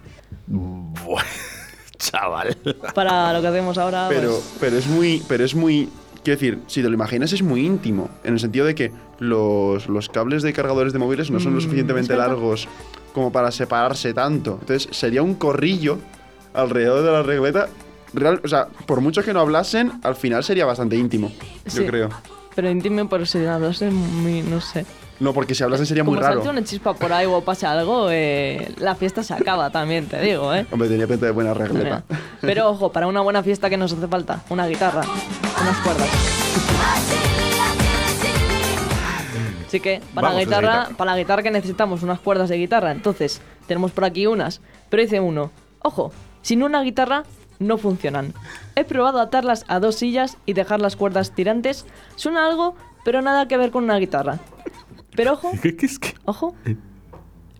Buah, 0.49 1.23
chaval. 2.11 2.57
Para 2.95 3.33
lo 3.33 3.41
que 3.41 3.47
hacemos 3.49 3.79
ahora. 3.79 4.07
Pero, 4.11 4.31
pues, 4.31 4.45
pero 4.61 4.77
es 4.79 4.87
muy, 4.87 5.23
pero 5.29 5.45
es 5.45 5.55
muy, 5.55 5.89
quiero 6.25 6.39
decir, 6.41 6.59
si 6.67 6.83
te 6.83 6.89
lo 6.89 6.95
imaginas 6.95 7.33
es 7.33 7.43
muy 7.43 7.65
íntimo, 7.65 8.09
en 8.25 8.35
el 8.35 8.41
sentido 8.41 8.67
de 8.67 8.75
que 8.75 8.93
los, 9.19 9.89
los 9.89 10.09
cables 10.09 10.43
de 10.43 10.53
cargadores 10.53 10.93
de 10.93 10.99
móviles 10.99 11.31
no 11.31 11.39
son 11.41 11.55
lo 11.55 11.59
Mm, 11.61 11.63
suficientemente 11.63 12.17
largos 12.17 12.69
como 13.13 13.31
para 13.33 13.51
separarse 13.51 14.13
tanto. 14.15 14.59
Entonces 14.61 14.89
sería 14.97 15.23
un 15.23 15.35
corrillo 15.35 15.99
alrededor 16.55 17.05
de 17.05 17.13
la 17.13 17.23
regleta. 17.23 17.69
Real, 18.15 18.41
o 18.45 18.49
sea, 18.49 18.67
por 18.87 19.01
mucho 19.01 19.23
que 19.23 19.33
no 19.33 19.41
hablasen, 19.41 19.93
al 20.03 20.17
final 20.17 20.45
sería 20.45 20.67
bastante 20.67 20.97
íntimo, 20.97 21.33
Sí. 21.67 21.79
yo 21.81 21.87
creo. 21.87 22.09
Pero 22.55 22.69
íntimo, 22.71 23.09
pero 23.09 23.25
si 23.25 23.43
hablas 23.47 23.81
es 23.81 23.93
muy, 23.93 24.43
no 24.43 24.61
sé. 24.61 24.85
No, 25.20 25.32
porque 25.32 25.55
si 25.55 25.62
hablasen 25.62 25.87
sería 25.87 26.03
muy 26.03 26.14
Como 26.14 26.20
raro. 26.26 26.35
salte 26.43 26.49
una 26.50 26.64
chispa 26.64 26.94
por 26.94 27.12
ahí 27.12 27.26
o 27.26 27.41
pase 27.43 27.64
algo, 27.67 28.09
eh, 28.11 28.73
la 28.79 28.94
fiesta 28.97 29.23
se 29.23 29.32
acaba 29.35 29.70
también, 29.70 30.06
te 30.06 30.20
digo, 30.20 30.53
¿eh? 30.53 30.67
Hombre, 30.73 30.88
tenía 30.88 31.06
pinta 31.06 31.26
de 31.26 31.32
buena 31.32 31.55
regleta. 31.55 32.03
Pero 32.41 32.70
ojo, 32.70 32.91
para 32.91 33.06
una 33.06 33.20
buena 33.20 33.43
fiesta 33.43 33.70
que 33.70 33.76
nos 33.76 33.93
hace 33.93 34.09
falta, 34.09 34.43
una 34.49 34.67
guitarra, 34.67 35.03
unas 35.61 35.76
cuerdas. 35.79 36.09
Así 39.67 39.81
que 39.81 40.03
para 40.14 40.29
Vamos, 40.29 40.35
la 40.35 40.44
guitarra. 40.44 40.88
para 40.97 41.12
la 41.12 41.19
guitarra 41.19 41.43
que 41.43 41.50
necesitamos 41.50 42.03
unas 42.03 42.20
cuerdas 42.20 42.49
de 42.50 42.58
guitarra. 42.58 42.91
Entonces, 42.91 43.41
tenemos 43.67 43.91
por 43.93 44.05
aquí 44.05 44.26
unas, 44.26 44.61
pero 44.91 45.03
dice 45.03 45.20
uno, 45.20 45.50
ojo, 45.81 46.12
sin 46.43 46.62
una 46.62 46.82
guitarra 46.82 47.23
no 47.58 47.79
funcionan. 47.79 48.35
He 48.75 48.85
probado 48.85 49.20
atarlas 49.20 49.65
a 49.69 49.79
dos 49.81 49.94
sillas 49.94 50.37
y 50.47 50.53
dejar 50.55 50.81
las 50.81 50.97
cuerdas 50.97 51.31
tirantes. 51.31 51.87
Suena 52.17 52.44
algo, 52.47 52.75
pero 53.05 53.23
nada 53.23 53.49
que 53.49 53.56
ver 53.56 53.70
con 53.70 53.85
una 53.85 53.97
guitarra. 53.97 54.41
Pero 55.14 55.32
ojo, 55.35 55.53
¿Qué, 55.62 55.76
qué 55.76 55.87
es 55.87 55.99
que? 55.99 56.14
Ojo. 56.25 56.55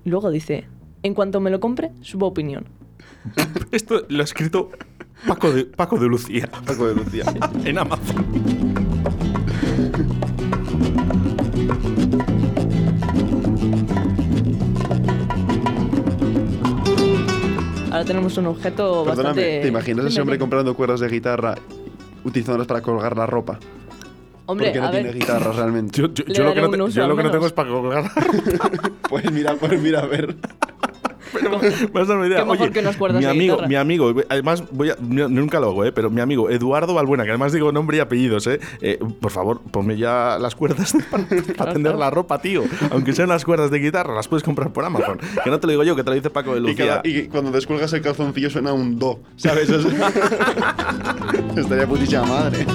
Luego 0.05 0.31
dice, 0.31 0.67
en 1.03 1.15
cuanto 1.15 1.41
me 1.41 1.51
lo 1.51 1.61
compre, 1.61 1.93
subo 2.01 2.27
opinión. 2.27 2.67
Esto 3.71 4.07
lo 4.09 4.21
ha 4.21 4.25
escrito 4.25 4.71
Paco 5.27 5.53
de, 5.53 5.65
Paco 5.65 5.99
de 5.99 6.09
Lucía 6.09 6.51
Paco 6.67 6.89
de 6.89 6.95
Lucía. 6.95 7.25
en 7.65 7.79
Amazon. 7.79 8.25
Ahora 17.91 18.05
tenemos 18.07 18.37
un 18.39 18.47
objeto 18.47 19.05
Perdóname, 19.05 19.15
bastante... 19.29 19.61
¿te 19.61 19.69
imaginas 19.69 20.07
a 20.07 20.09
ese 20.09 20.21
hombre 20.21 20.39
comprando 20.39 20.75
cuerdas 20.75 21.01
de 21.01 21.09
guitarra 21.09 21.55
utilizándolas 22.25 22.67
para 22.67 22.81
colgar 22.81 23.17
la 23.17 23.27
ropa? 23.27 23.59
Hombre, 24.47 24.67
porque 24.69 24.81
no 24.81 24.87
a 24.87 24.91
tiene 24.91 25.07
ver, 25.09 25.15
guitarra 25.19 25.53
realmente. 25.53 26.01
Yo, 26.01 26.09
yo- 26.13 26.25
yo 26.27 26.45
lo 26.45 26.55
que 26.55 26.61
no, 26.63 26.71
te- 26.71 26.83
uso, 26.83 27.01
yo 27.01 27.07
lo 27.07 27.17
que 27.17 27.23
no 27.23 27.31
tengo 27.31 27.47
es 27.47 27.53
para 27.53 27.69
colgar. 27.71 28.11
Pues 29.09 29.31
mira, 29.31 29.55
pues 29.61 29.81
mira, 29.81 30.01
a 30.01 30.07
ver. 30.07 30.35
Pero 31.35 31.51
me 31.61 32.01
has 32.01 32.09
dado 32.09 32.19
una 32.21 32.27
idea. 32.29 32.39
Qué 32.41 32.45
mejor 32.45 32.69
Oye, 32.69 32.73
que 32.73 32.99
cuerdas 32.99 33.19
mi 33.21 33.25
de 33.25 33.31
amigo, 33.31 33.55
guitarra. 33.55 33.69
mi 33.69 33.75
amigo, 33.77 34.13
además 34.29 34.65
voy 34.71 34.91
a, 34.91 34.97
nunca 35.01 35.61
lo 35.61 35.69
hago, 35.69 35.85
¿eh? 35.85 35.93
pero 35.93 36.11
mi 36.11 36.21
amigo 36.21 36.51
Eduardo 36.51 36.93
Balbuena, 36.95 37.25
que 37.25 37.31
además 37.31 37.53
digo 37.53 37.73
nombre 37.73 37.97
y 37.97 38.01
apellidos, 38.01 38.47
¿eh? 38.47 38.61
Eh, 38.83 38.99
por 39.21 39.31
favor, 39.31 39.61
ponme 39.71 39.97
ya 39.97 40.39
las 40.39 40.55
cuerdas 40.55 40.95
para, 41.11 41.25
para 41.57 41.73
tender 41.75 41.95
la 41.95 42.11
ropa, 42.11 42.39
tío. 42.41 42.63
Aunque 42.91 43.13
sean 43.15 43.29
las 43.31 43.45
cuerdas 43.47 43.71
de 43.71 43.79
guitarra, 43.79 44.15
las 44.15 44.29
puedes 44.29 44.43
comprar 44.43 44.73
por 44.75 44.85
Amazon. 44.85 45.19
Que 45.43 45.49
no 45.51 45.59
te 45.61 45.67
lo 45.67 45.71
digo 45.73 45.85
yo, 45.85 45.97
que 45.97 46.05
te 46.05 46.11
lo 46.11 46.17
dice 46.17 46.29
Paco 46.31 46.53
de 46.55 46.61
Y, 46.61 46.63
Lucía. 46.65 46.87
cada- 46.87 47.01
y 47.05 47.29
cuando 47.29 47.51
descuelgas 47.51 47.93
el 47.95 48.03
calzoncillo 48.03 48.51
suena 48.51 48.73
un 48.75 48.99
do, 48.99 49.21
¿sabes? 49.37 49.71
Estaría 51.57 51.87
putísima 51.87 52.25
madre. 52.25 52.67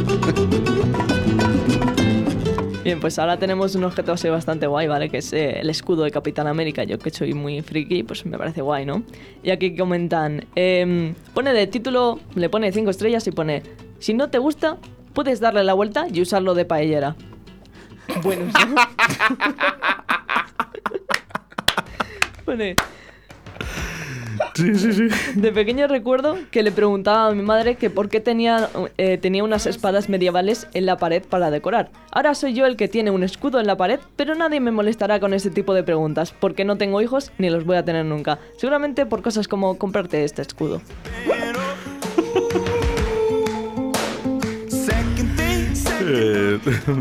Bien, 2.88 3.02
pues 3.02 3.20
ahora 3.20 3.38
tenemos 3.38 3.76
un 3.76 3.84
objeto 3.84 4.14
así 4.14 4.30
bastante 4.30 4.66
guay, 4.66 4.88
¿vale? 4.88 5.10
Que 5.10 5.18
es 5.18 5.34
eh, 5.34 5.60
el 5.60 5.70
escudo 5.70 6.06
de 6.06 6.12
Capitán 6.12 6.48
América. 6.48 6.86
Yo 6.86 6.98
que 6.98 7.10
soy 7.10 7.34
muy 7.34 7.62
friki, 7.62 8.04
pues 8.04 8.26
me 8.26 8.38
parece 8.38 8.62
guay, 8.62 8.86
¿no? 8.86 9.04
Y 9.44 9.50
aquí 9.50 9.76
comentan, 9.76 10.46
em, 10.56 11.14
pone 11.34 11.52
de 11.52 11.68
título, 11.68 12.22
le 12.36 12.48
pone 12.48 12.72
5 12.72 12.90
estrellas 12.90 13.28
y 13.28 13.32
pone, 13.32 13.62
si 14.00 14.14
no 14.14 14.30
te 14.30 14.38
gusta, 14.38 14.78
puedes 15.12 15.42
darle 15.42 15.66
la 15.66 15.74
vuelta 15.74 16.08
y 16.10 16.22
usarlo 16.22 16.54
de 16.54 16.64
paellera. 16.64 17.18
Bueno, 18.24 18.46
¿no? 18.46 18.76
pone, 22.46 22.78
De 24.58 25.52
pequeño 25.52 25.88
recuerdo 25.88 26.38
que 26.52 26.64
le 26.64 26.72
preguntaba 26.72 27.28
a 27.28 27.32
mi 27.34 27.44
madre 27.44 27.76
que 27.76 27.90
por 27.90 28.10
qué 28.10 28.20
tenía, 28.20 28.70
eh, 28.98 29.18
tenía 29.18 29.44
unas 29.44 29.66
espadas 29.66 30.10
medievales 30.10 30.68
en 30.74 30.86
la 30.86 30.98
pared 30.98 31.24
para 31.24 31.52
decorar. 31.52 31.92
Ahora 32.12 32.36
soy 32.36 32.54
yo 32.54 32.66
el 32.66 32.78
que 32.78 32.88
tiene 32.88 33.12
un 33.12 33.24
escudo 33.24 33.60
en 33.60 33.68
la 33.68 33.78
pared, 33.78 34.00
pero 34.16 34.36
nadie 34.36 34.60
me 34.60 34.72
molestará 34.72 35.20
con 35.20 35.34
ese 35.34 35.50
tipo 35.50 35.74
de 35.74 35.84
preguntas, 35.84 36.34
porque 36.40 36.66
no 36.66 36.78
tengo 36.78 37.02
hijos 37.02 37.32
ni 37.38 37.50
los 37.50 37.66
voy 37.66 37.78
a 37.78 37.86
tener 37.86 38.06
nunca. 38.06 38.40
Seguramente 38.58 39.06
por 39.06 39.22
cosas 39.22 39.48
como 39.48 39.78
comprarte 39.78 40.24
este 40.24 40.42
escudo. 40.42 40.82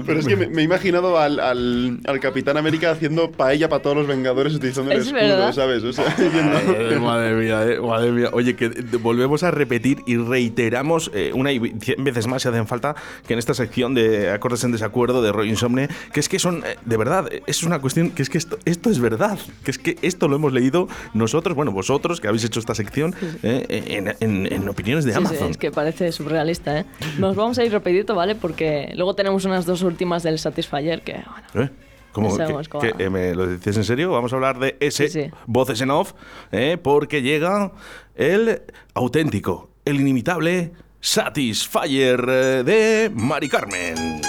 Pero 0.06 0.18
es 0.20 0.26
que 0.26 0.36
me, 0.36 0.46
me 0.48 0.62
he 0.62 0.64
imaginado 0.64 1.18
al, 1.18 1.40
al, 1.40 1.98
al 2.06 2.20
Capitán 2.20 2.56
América 2.56 2.90
haciendo 2.90 3.30
paella 3.30 3.68
para 3.68 3.82
todos 3.82 3.96
los 3.96 4.06
Vengadores 4.06 4.54
utilizando 4.54 4.90
el 4.92 4.98
Es 4.98 5.06
escudo, 5.06 5.20
verdad. 5.22 5.52
¿sabes? 5.52 5.82
O 5.84 5.92
sea, 5.92 6.04
yendo- 6.16 6.76
Eh, 6.76 6.98
madre 6.98 7.34
mía, 7.34 7.64
eh, 7.66 7.80
madre 7.80 8.12
mía. 8.12 8.30
Oye, 8.32 8.54
que 8.56 8.66
eh, 8.66 8.70
volvemos 9.00 9.42
a 9.42 9.50
repetir 9.50 9.98
y 10.06 10.16
reiteramos 10.16 11.10
eh, 11.14 11.30
una 11.34 11.52
y 11.52 11.58
cien 11.80 12.02
veces 12.04 12.26
más 12.26 12.42
si 12.42 12.48
hacen 12.48 12.66
falta 12.66 12.94
que 13.26 13.32
en 13.32 13.38
esta 13.38 13.54
sección 13.54 13.94
de 13.94 14.30
acordes 14.30 14.64
en 14.64 14.72
desacuerdo 14.72 15.22
de 15.22 15.32
Roy 15.32 15.48
Insomne, 15.48 15.88
que 16.12 16.20
es 16.20 16.28
que 16.28 16.38
son, 16.38 16.58
eh, 16.66 16.76
de 16.84 16.96
verdad, 16.96 17.28
eh, 17.32 17.42
es 17.46 17.62
una 17.62 17.78
cuestión, 17.80 18.10
que 18.10 18.22
es 18.22 18.30
que 18.30 18.38
esto, 18.38 18.58
esto 18.64 18.90
es 18.90 18.98
verdad, 19.00 19.38
que 19.64 19.70
es 19.70 19.78
que 19.78 19.96
esto 20.02 20.28
lo 20.28 20.36
hemos 20.36 20.52
leído 20.52 20.88
nosotros, 21.14 21.54
bueno, 21.56 21.72
vosotros 21.72 22.20
que 22.20 22.28
habéis 22.28 22.44
hecho 22.44 22.60
esta 22.60 22.74
sección, 22.74 23.14
eh, 23.42 23.84
en, 23.88 24.14
en- 24.20 24.52
en 24.52 24.68
opiniones 24.68 25.04
de 25.04 25.12
Sí, 25.12 25.18
sí, 25.20 25.26
Amazon. 25.26 25.50
es 25.50 25.56
que 25.56 25.70
parece 25.70 26.12
surrealista, 26.12 26.80
¿eh? 26.80 26.84
Nos 27.18 27.36
vamos 27.36 27.58
a 27.58 27.64
ir 27.64 27.72
rapidito, 27.72 28.14
¿vale? 28.14 28.34
Porque 28.34 28.92
luego 28.96 29.14
tenemos 29.14 29.44
unas 29.44 29.64
dos 29.66 29.82
últimas 29.82 30.22
del 30.24 30.38
Satisfyer 30.40 31.02
que, 31.02 31.12
bueno, 31.52 31.66
¿Eh? 31.66 31.70
¿Cómo? 32.12 32.28
No 32.28 32.34
¿Qué- 32.34 32.42
sabemos 32.42 32.68
cómo 32.68 32.82
qué- 32.82 32.92
va. 32.92 33.02
eh, 33.04 33.10
¿Me 33.10 33.34
lo 33.34 33.46
dices 33.46 33.76
en 33.76 33.84
serio? 33.84 34.10
Vamos 34.10 34.32
a 34.32 34.36
hablar 34.36 34.58
de 34.58 34.76
ese 34.80 35.08
Sí, 35.08 35.22
sí. 35.24 35.30
voces 35.46 35.80
en 35.82 35.90
off, 35.90 36.14
eh, 36.50 36.78
porque 36.82 37.20
llega 37.22 37.72
el 38.14 38.62
auténtico, 38.94 39.70
el 39.84 40.00
inimitable 40.00 40.72
Satisfyer 41.00 42.64
de 42.64 43.10
Mari 43.14 43.48
Carmen. 43.50 44.20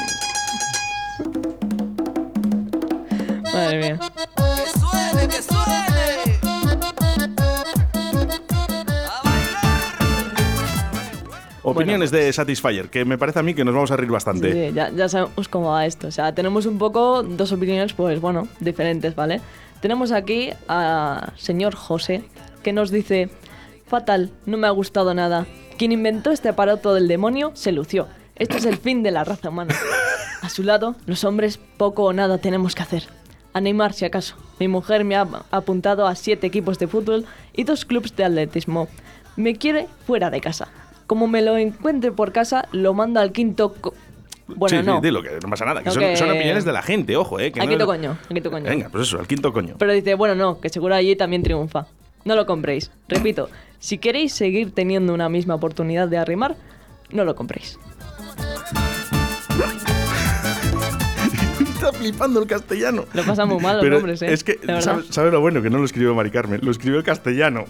madre 3.54 3.78
mía. 3.80 4.00
Que 4.36 4.80
suene, 4.80 5.28
que 5.28 5.42
suene. 5.42 5.87
Opiniones 11.70 12.12
de 12.12 12.32
Satisfyer, 12.32 12.90
que 12.90 13.04
me 13.04 13.18
parece 13.18 13.40
a 13.40 13.44
mí 13.44 13.54
que 13.54 13.66
nos 13.66 13.74
vamos 13.74 13.92
a 13.92 13.98
reír 13.98 14.10
bastante. 14.10 14.54
Sí, 14.54 14.70
sí, 14.70 14.74
ya, 14.74 14.90
ya 14.90 15.10
sabemos 15.10 15.50
cómo 15.50 15.72
va 15.72 15.86
esto. 15.86 16.08
O 16.08 16.12
sea, 16.12 16.34
tenemos 16.34 16.66
un 16.66 16.78
poco 16.78 17.24
dos 17.24 17.52
opiniones, 17.52 17.92
pues 17.94 18.22
bueno, 18.22 18.48
diferentes, 18.62 19.16
¿vale? 19.16 19.42
Tenemos 19.82 20.14
aquí 20.14 20.52
a 20.70 21.34
señor 21.36 21.76
José, 21.76 22.24
que 22.64 22.72
nos 22.72 22.90
dice, 22.90 23.30
fatal, 23.86 24.32
no 24.46 24.58
me 24.58 24.68
ha 24.68 24.72
gustado 24.72 25.14
nada. 25.14 25.46
Quien 25.78 25.92
inventó 25.92 26.32
este 26.32 26.48
aparato 26.48 26.94
del 26.94 27.10
demonio 27.10 27.52
se 27.54 27.74
lució. 27.74 28.08
Esto 28.38 28.56
es 28.56 28.66
el 28.66 28.78
fin 28.78 29.04
de 29.04 29.12
la 29.12 29.26
raza 29.26 29.50
humana. 29.50 29.76
A 30.42 30.50
su 30.50 30.64
lado, 30.64 30.96
los 31.06 31.26
hombres 31.26 31.60
poco 31.78 32.04
o 32.04 32.14
nada 32.14 32.38
tenemos 32.38 32.76
que 32.76 32.84
hacer. 32.84 33.04
A 33.52 33.60
Neymar, 33.60 33.92
si 33.92 34.06
acaso. 34.06 34.36
Mi 34.60 34.70
mujer 34.70 35.04
me 35.04 35.18
ha 35.18 35.28
apuntado 35.52 36.08
a 36.08 36.16
siete 36.16 36.48
equipos 36.48 36.80
de 36.80 36.88
fútbol 36.88 37.26
y 37.54 37.66
dos 37.66 37.84
clubes 37.84 38.16
de 38.16 38.24
atletismo. 38.24 38.88
Me 39.36 39.56
quiere 39.56 39.88
fuera 40.06 40.30
de 40.30 40.40
casa. 40.40 40.70
Como 41.08 41.28
me 41.28 41.42
lo 41.42 41.58
encuentre 41.58 42.12
por 42.12 42.32
casa, 42.32 42.68
lo 42.72 42.94
manda 42.94 43.22
al 43.22 43.32
quinto... 43.32 43.74
co- 43.74 43.94
Bueno, 44.48 44.80
sí, 44.80 44.86
no. 44.86 44.98
sí, 44.98 45.02
dilo, 45.02 45.22
que 45.24 45.40
no 45.42 45.50
pasa 45.50 45.66
nada. 45.66 45.80
Que 45.82 45.86
No, 45.88 45.92
son, 45.94 46.02
que- 46.04 46.18
son 46.18 46.30
opiniones 46.30 46.66
de 46.66 46.72
la 46.74 46.82
gente, 46.82 47.16
ojo, 47.16 47.40
eh. 47.40 47.52
Que 47.52 47.60
Al 47.62 47.66
no 47.66 47.70
quinto 47.72 47.84
es- 47.86 47.88
coño, 47.98 48.12
al 48.22 48.28
quinto 48.36 48.52
coño. 48.52 48.66
Venga, 48.66 48.90
pues 48.90 49.08
eso, 49.08 49.20
al 49.20 49.28
quinto 49.28 49.52
coño. 49.54 49.76
Pero 49.80 49.94
dice, 49.94 50.14
bueno, 50.16 50.36
no, 50.36 50.60
que 50.60 50.70
seguro 50.70 50.96
allí 50.96 51.16
también 51.16 51.44
triunfa. 51.44 51.88
No 52.26 52.36
lo 52.36 52.46
compréis. 52.46 52.92
Repito, 53.08 53.50
si 53.80 53.98
queréis 54.00 54.34
seguir 54.34 54.74
teniendo 54.74 55.14
una 55.14 55.30
misma 55.30 55.56
oportunidad 55.56 56.08
de 56.10 56.18
arrimar, 56.18 56.56
no 57.10 57.24
lo 57.24 57.36
compréis. 57.36 57.80
Flipando 62.00 62.42
el 62.42 62.48
castellano. 62.48 63.06
Lo 63.14 63.24
pasan 63.24 63.50
muy 63.50 63.60
mal 63.62 63.76
los 63.78 63.84
Pero 63.84 63.98
hombres, 63.98 64.22
¿eh? 64.22 64.32
Es 64.34 64.44
que, 64.44 64.56
De. 64.56 64.82
¿sabes, 64.82 65.06
sabes 65.10 65.32
lo 65.32 65.42
bueno? 65.42 65.62
Que 65.62 65.70
no 65.70 65.78
lo 65.80 65.86
escribió 65.86 66.14
Mari 66.16 66.32
Carmen, 66.32 66.60
lo 66.64 66.72
escribió 66.72 66.98
el 67.00 67.04
castellano. 67.06 67.66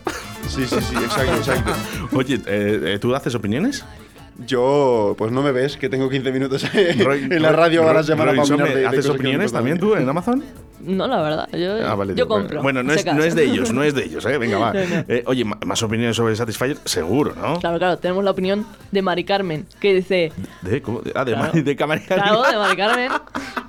Sí, 0.47 0.65
sí, 0.65 0.75
sí, 0.81 0.95
exacto, 0.95 1.33
exacto. 1.35 1.71
Oye, 2.13 2.35
eh, 2.45 2.81
eh, 2.95 2.97
¿tú 2.99 3.13
haces 3.15 3.35
opiniones? 3.35 3.83
Yo, 4.45 5.15
pues 5.17 5.31
no 5.31 5.41
me 5.41 5.51
ves, 5.51 5.77
que 5.77 5.89
tengo 5.89 6.09
15 6.09 6.31
minutos 6.31 6.63
Roy- 6.71 7.23
en 7.23 7.41
la 7.41 7.49
Roy- 7.51 7.55
radio 7.57 7.81
a 7.83 7.85
la 7.87 7.93
Roy- 7.93 8.03
semana 8.03 8.31
Roy 8.33 8.39
para 8.41 8.53
opinar 8.53 8.69
de, 8.73 8.79
de 8.81 8.87
¿Haces 8.87 9.09
opiniones 9.09 9.51
también 9.51 9.79
tú 9.79 9.95
en 9.95 10.07
Amazon? 10.07 10.43
No, 10.79 11.07
la 11.07 11.19
verdad, 11.23 11.49
yo, 11.53 11.83
Ah, 11.87 11.95
vale, 11.95 12.13
yo 12.13 12.27
compro. 12.27 12.61
Bueno, 12.61 12.83
no 12.83 12.93
es, 12.93 13.03
no 13.03 13.23
es 13.23 13.33
de 13.33 13.45
ellos, 13.45 13.73
no 13.73 13.81
es 13.81 13.95
de 13.95 14.05
ellos, 14.05 14.23
¿eh? 14.27 14.37
Venga, 14.37 14.59
va. 14.59 14.73
No, 14.73 14.79
no. 14.81 15.05
Eh, 15.07 15.23
oye, 15.25 15.43
más 15.43 15.81
opiniones 15.81 16.15
sobre 16.15 16.35
Satisfyer, 16.35 16.77
seguro, 16.85 17.33
¿no? 17.35 17.59
Claro, 17.59 17.79
claro, 17.79 17.97
tenemos 17.97 18.23
la 18.23 18.29
opinión 18.29 18.63
de 18.91 19.01
Mari 19.01 19.23
Carmen, 19.23 19.65
que 19.79 19.95
dice... 19.95 20.31
¿De, 20.61 20.83
cómo? 20.83 21.01
Ah, 21.15 21.25
de, 21.25 21.31
Claro. 21.33 21.47
Mari- 21.51 21.61
de 21.63 21.75
Camarera. 21.75 22.15
Claro, 22.15 22.43
de 22.43 22.57
Mari 22.57 22.77
Carmen. 22.77 23.11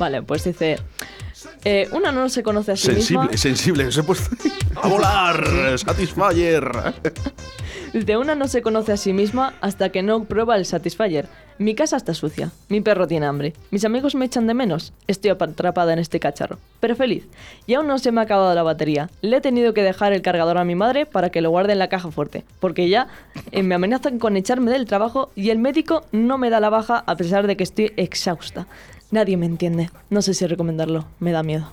Vale, 0.00 0.22
pues 0.22 0.44
dice... 0.44 0.78
eh, 1.62 1.86
una 1.92 2.10
no 2.10 2.30
se 2.30 2.42
conoce 2.42 2.72
a 2.72 2.76
sí 2.76 2.86
Sensible, 2.86 3.22
misma... 3.24 3.36
sensible, 3.36 3.88
he 3.94 4.02
puesto 4.02 4.34
a 4.76 4.88
volar, 4.88 5.78
Satisfyer. 5.78 6.94
Dice, 7.92 8.16
una 8.16 8.34
no 8.34 8.48
se 8.48 8.62
conoce 8.62 8.92
a 8.92 8.96
sí 8.96 9.12
misma 9.12 9.52
hasta 9.60 9.90
que 9.90 10.02
no 10.02 10.24
prueba 10.24 10.56
el 10.56 10.64
Satisfyer. 10.64 11.28
Mi 11.58 11.74
casa 11.74 11.98
está 11.98 12.14
sucia, 12.14 12.50
mi 12.70 12.80
perro 12.80 13.06
tiene 13.06 13.26
hambre, 13.26 13.52
mis 13.70 13.84
amigos 13.84 14.14
me 14.14 14.24
echan 14.24 14.46
de 14.46 14.54
menos, 14.54 14.94
estoy 15.06 15.32
atrapada 15.32 15.92
en 15.92 15.98
este 15.98 16.18
cacharro, 16.18 16.58
pero 16.80 16.96
feliz. 16.96 17.26
Y 17.66 17.74
aún 17.74 17.86
no 17.86 17.98
se 17.98 18.10
me 18.10 18.22
ha 18.22 18.24
acabado 18.24 18.54
la 18.54 18.62
batería. 18.62 19.10
Le 19.20 19.36
he 19.36 19.40
tenido 19.42 19.74
que 19.74 19.82
dejar 19.82 20.14
el 20.14 20.22
cargador 20.22 20.56
a 20.56 20.64
mi 20.64 20.74
madre 20.74 21.04
para 21.04 21.28
que 21.28 21.42
lo 21.42 21.50
guarde 21.50 21.74
en 21.74 21.78
la 21.78 21.90
caja 21.90 22.10
fuerte, 22.10 22.44
porque 22.58 22.88
ya 22.88 23.08
eh, 23.52 23.62
me 23.62 23.74
amenazan 23.74 24.18
con 24.18 24.38
echarme 24.38 24.70
del 24.70 24.86
trabajo 24.86 25.30
y 25.36 25.50
el 25.50 25.58
médico 25.58 26.06
no 26.12 26.38
me 26.38 26.48
da 26.48 26.60
la 26.60 26.70
baja 26.70 27.04
a 27.06 27.16
pesar 27.16 27.46
de 27.46 27.58
que 27.58 27.64
estoy 27.64 27.92
exhausta. 27.98 28.66
Nadie 29.10 29.36
me 29.36 29.46
entiende. 29.46 29.90
No 30.08 30.22
sé 30.22 30.34
si 30.34 30.46
recomendarlo, 30.46 31.04
me 31.18 31.32
da 31.32 31.42
miedo. 31.42 31.70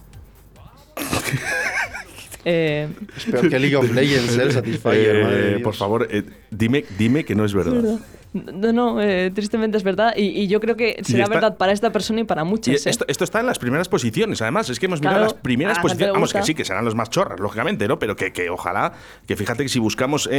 eh, 2.46 2.88
Es 3.16 3.26
peor 3.26 3.50
que 3.50 3.60
League 3.60 3.76
of 3.76 3.92
Legends, 3.92 4.38
el 4.38 4.52
Satisfyer, 4.52 5.16
Eh, 5.18 5.24
madre 5.24 5.38
de 5.42 5.50
Dios. 5.50 5.62
por 5.62 5.76
favor, 5.76 6.08
eh, 6.10 6.24
dime, 6.50 6.86
dime 6.98 7.24
que 7.26 7.36
no 7.36 7.46
es 7.46 7.54
verdad. 7.54 8.00
No, 8.34 8.72
no, 8.74 9.02
eh, 9.02 9.32
tristemente 9.34 9.78
es 9.78 9.84
verdad. 9.84 10.14
Y, 10.16 10.26
y 10.42 10.48
yo 10.48 10.60
creo 10.60 10.76
que 10.76 10.98
será 11.04 11.24
está- 11.24 11.34
verdad 11.36 11.58
para 11.58 11.72
esta 11.72 11.92
persona 11.92 12.22
y 12.22 12.24
para 12.24 12.44
Y 12.44 12.46
muchos. 12.46 12.86
¿eh? 12.86 12.90
esto, 12.90 13.06
está 13.24 13.40
en 13.40 13.46
las 13.48 13.58
primeras 13.58 13.88
posiciones, 13.90 14.42
además. 14.42 14.70
Es 14.70 14.80
que 14.80 14.86
hemos 14.86 15.00
mirado 15.00 15.18
Claro, 15.18 15.34
las 15.34 15.42
primeras 15.42 15.78
a 15.78 15.82
la 15.82 15.82
gente 15.90 15.90
posiciones. 16.06 16.14
Vamos, 16.14 16.34
que 16.34 16.44
sí, 16.44 16.54
que 16.54 16.66
serán 16.66 16.86
los 16.86 16.94
más 16.96 17.10
chorras, 17.10 17.40
lógicamente, 17.40 17.88
¿no? 17.88 17.98
Pero 18.00 18.16
que, 18.16 18.34
que 18.34 18.50
ojalá, 18.50 18.94
que 19.28 19.36
fíjate 19.36 19.64
que 19.64 19.70
si 19.70 19.80
buscamos 19.80 20.28
eh, 20.28 20.32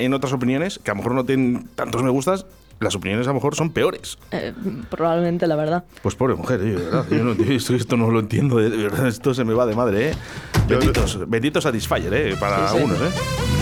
eh, 0.00 0.04
en 0.04 0.14
otras 0.14 0.32
opiniones, 0.32 0.78
que 0.82 0.90
a 0.90 0.94
lo 0.94 0.98
mejor 0.98 1.14
no 1.14 1.24
tienen 1.24 1.68
tantos 1.76 2.02
me 2.02 2.10
gustas, 2.10 2.46
las 2.80 2.94
opiniones 2.94 3.26
a 3.26 3.30
lo 3.30 3.34
mejor 3.34 3.54
son 3.54 3.70
peores. 3.70 4.18
Eh, 4.32 4.52
probablemente, 4.90 5.46
la 5.46 5.56
verdad. 5.56 5.84
Pues 6.02 6.14
pobre 6.14 6.34
mujer, 6.34 6.60
eh, 6.60 6.64
de 6.64 6.74
verdad. 6.76 7.04
Yo 7.10 7.24
no, 7.24 7.32
esto, 7.54 7.74
esto 7.74 7.96
no 7.96 8.10
lo 8.10 8.20
entiendo, 8.20 8.56
de, 8.58 8.68
verdad. 8.70 9.06
Esto 9.06 9.32
se 9.34 9.44
me 9.44 9.54
va 9.54 9.66
de 9.66 9.74
madre, 9.74 10.10
¿eh? 10.10 10.14
Yo- 10.68 10.78
Benditos, 10.78 11.18
benditos 11.28 11.64
Satisfyer, 11.64 12.12
¿eh? 12.14 12.36
Para 12.38 12.68
Sí, 12.68 12.74
sí. 12.76 12.82
algunos, 12.82 13.00
¿eh? 13.00 13.53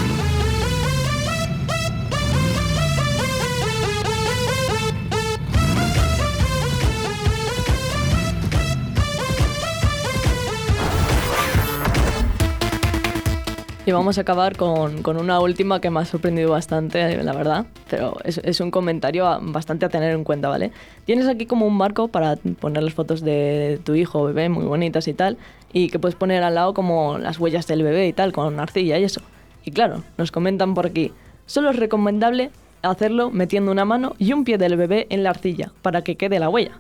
Y 13.84 13.90
vamos 13.90 14.16
a 14.16 14.20
acabar 14.20 14.56
con, 14.56 15.02
con 15.02 15.16
una 15.16 15.40
última 15.40 15.80
que 15.80 15.90
me 15.90 15.98
ha 15.98 16.04
sorprendido 16.04 16.52
bastante, 16.52 17.20
la 17.20 17.32
verdad. 17.32 17.66
Pero 17.90 18.16
es, 18.22 18.60
un 18.60 18.70
comentario 18.70 19.26
bastante 19.42 19.86
a 19.86 19.88
tener 19.88 20.14
en 20.14 20.22
cuenta, 20.22 20.48
¿vale? 20.48 20.70
Tienes 21.04 21.26
aquí 21.26 21.46
como 21.46 21.66
un 21.66 21.76
marco 21.76 22.06
para 22.06 22.36
poner 22.36 22.84
las 22.84 22.94
fotos 22.94 23.22
de 23.22 23.80
tu 23.82 23.96
hijo 23.96 24.20
o 24.20 24.26
bebé, 24.26 24.48
muy 24.48 24.66
bonitas 24.66 25.08
y 25.08 25.14
tal. 25.14 25.36
Y 25.72 25.88
que 25.88 25.98
puedes 25.98 26.14
poner 26.14 26.44
al 26.44 26.54
lado 26.54 26.74
como 26.74 27.18
las 27.18 27.40
huellas 27.40 27.66
del 27.66 27.82
bebé 27.82 28.06
y 28.06 28.12
tal, 28.12 28.32
con 28.32 28.60
arcilla 28.60 28.98
y 28.98 29.04
eso. 29.04 29.20
Y 29.64 29.72
claro, 29.72 30.04
nos 30.16 30.30
comentan 30.30 30.74
por 30.74 30.86
aquí. 30.86 31.12
Solo 31.46 31.70
es 31.70 31.76
recomendable 31.76 32.52
hacerlo 32.82 33.30
metiendo 33.30 33.72
una 33.72 33.84
mano 33.84 34.14
y 34.16 34.32
un 34.32 34.44
pie 34.44 34.58
del 34.58 34.76
bebé 34.76 35.08
en 35.10 35.24
la 35.24 35.30
arcilla 35.30 35.72
para 35.82 36.02
que 36.02 36.16
quede 36.16 36.38
la 36.38 36.48
huella. 36.48 36.78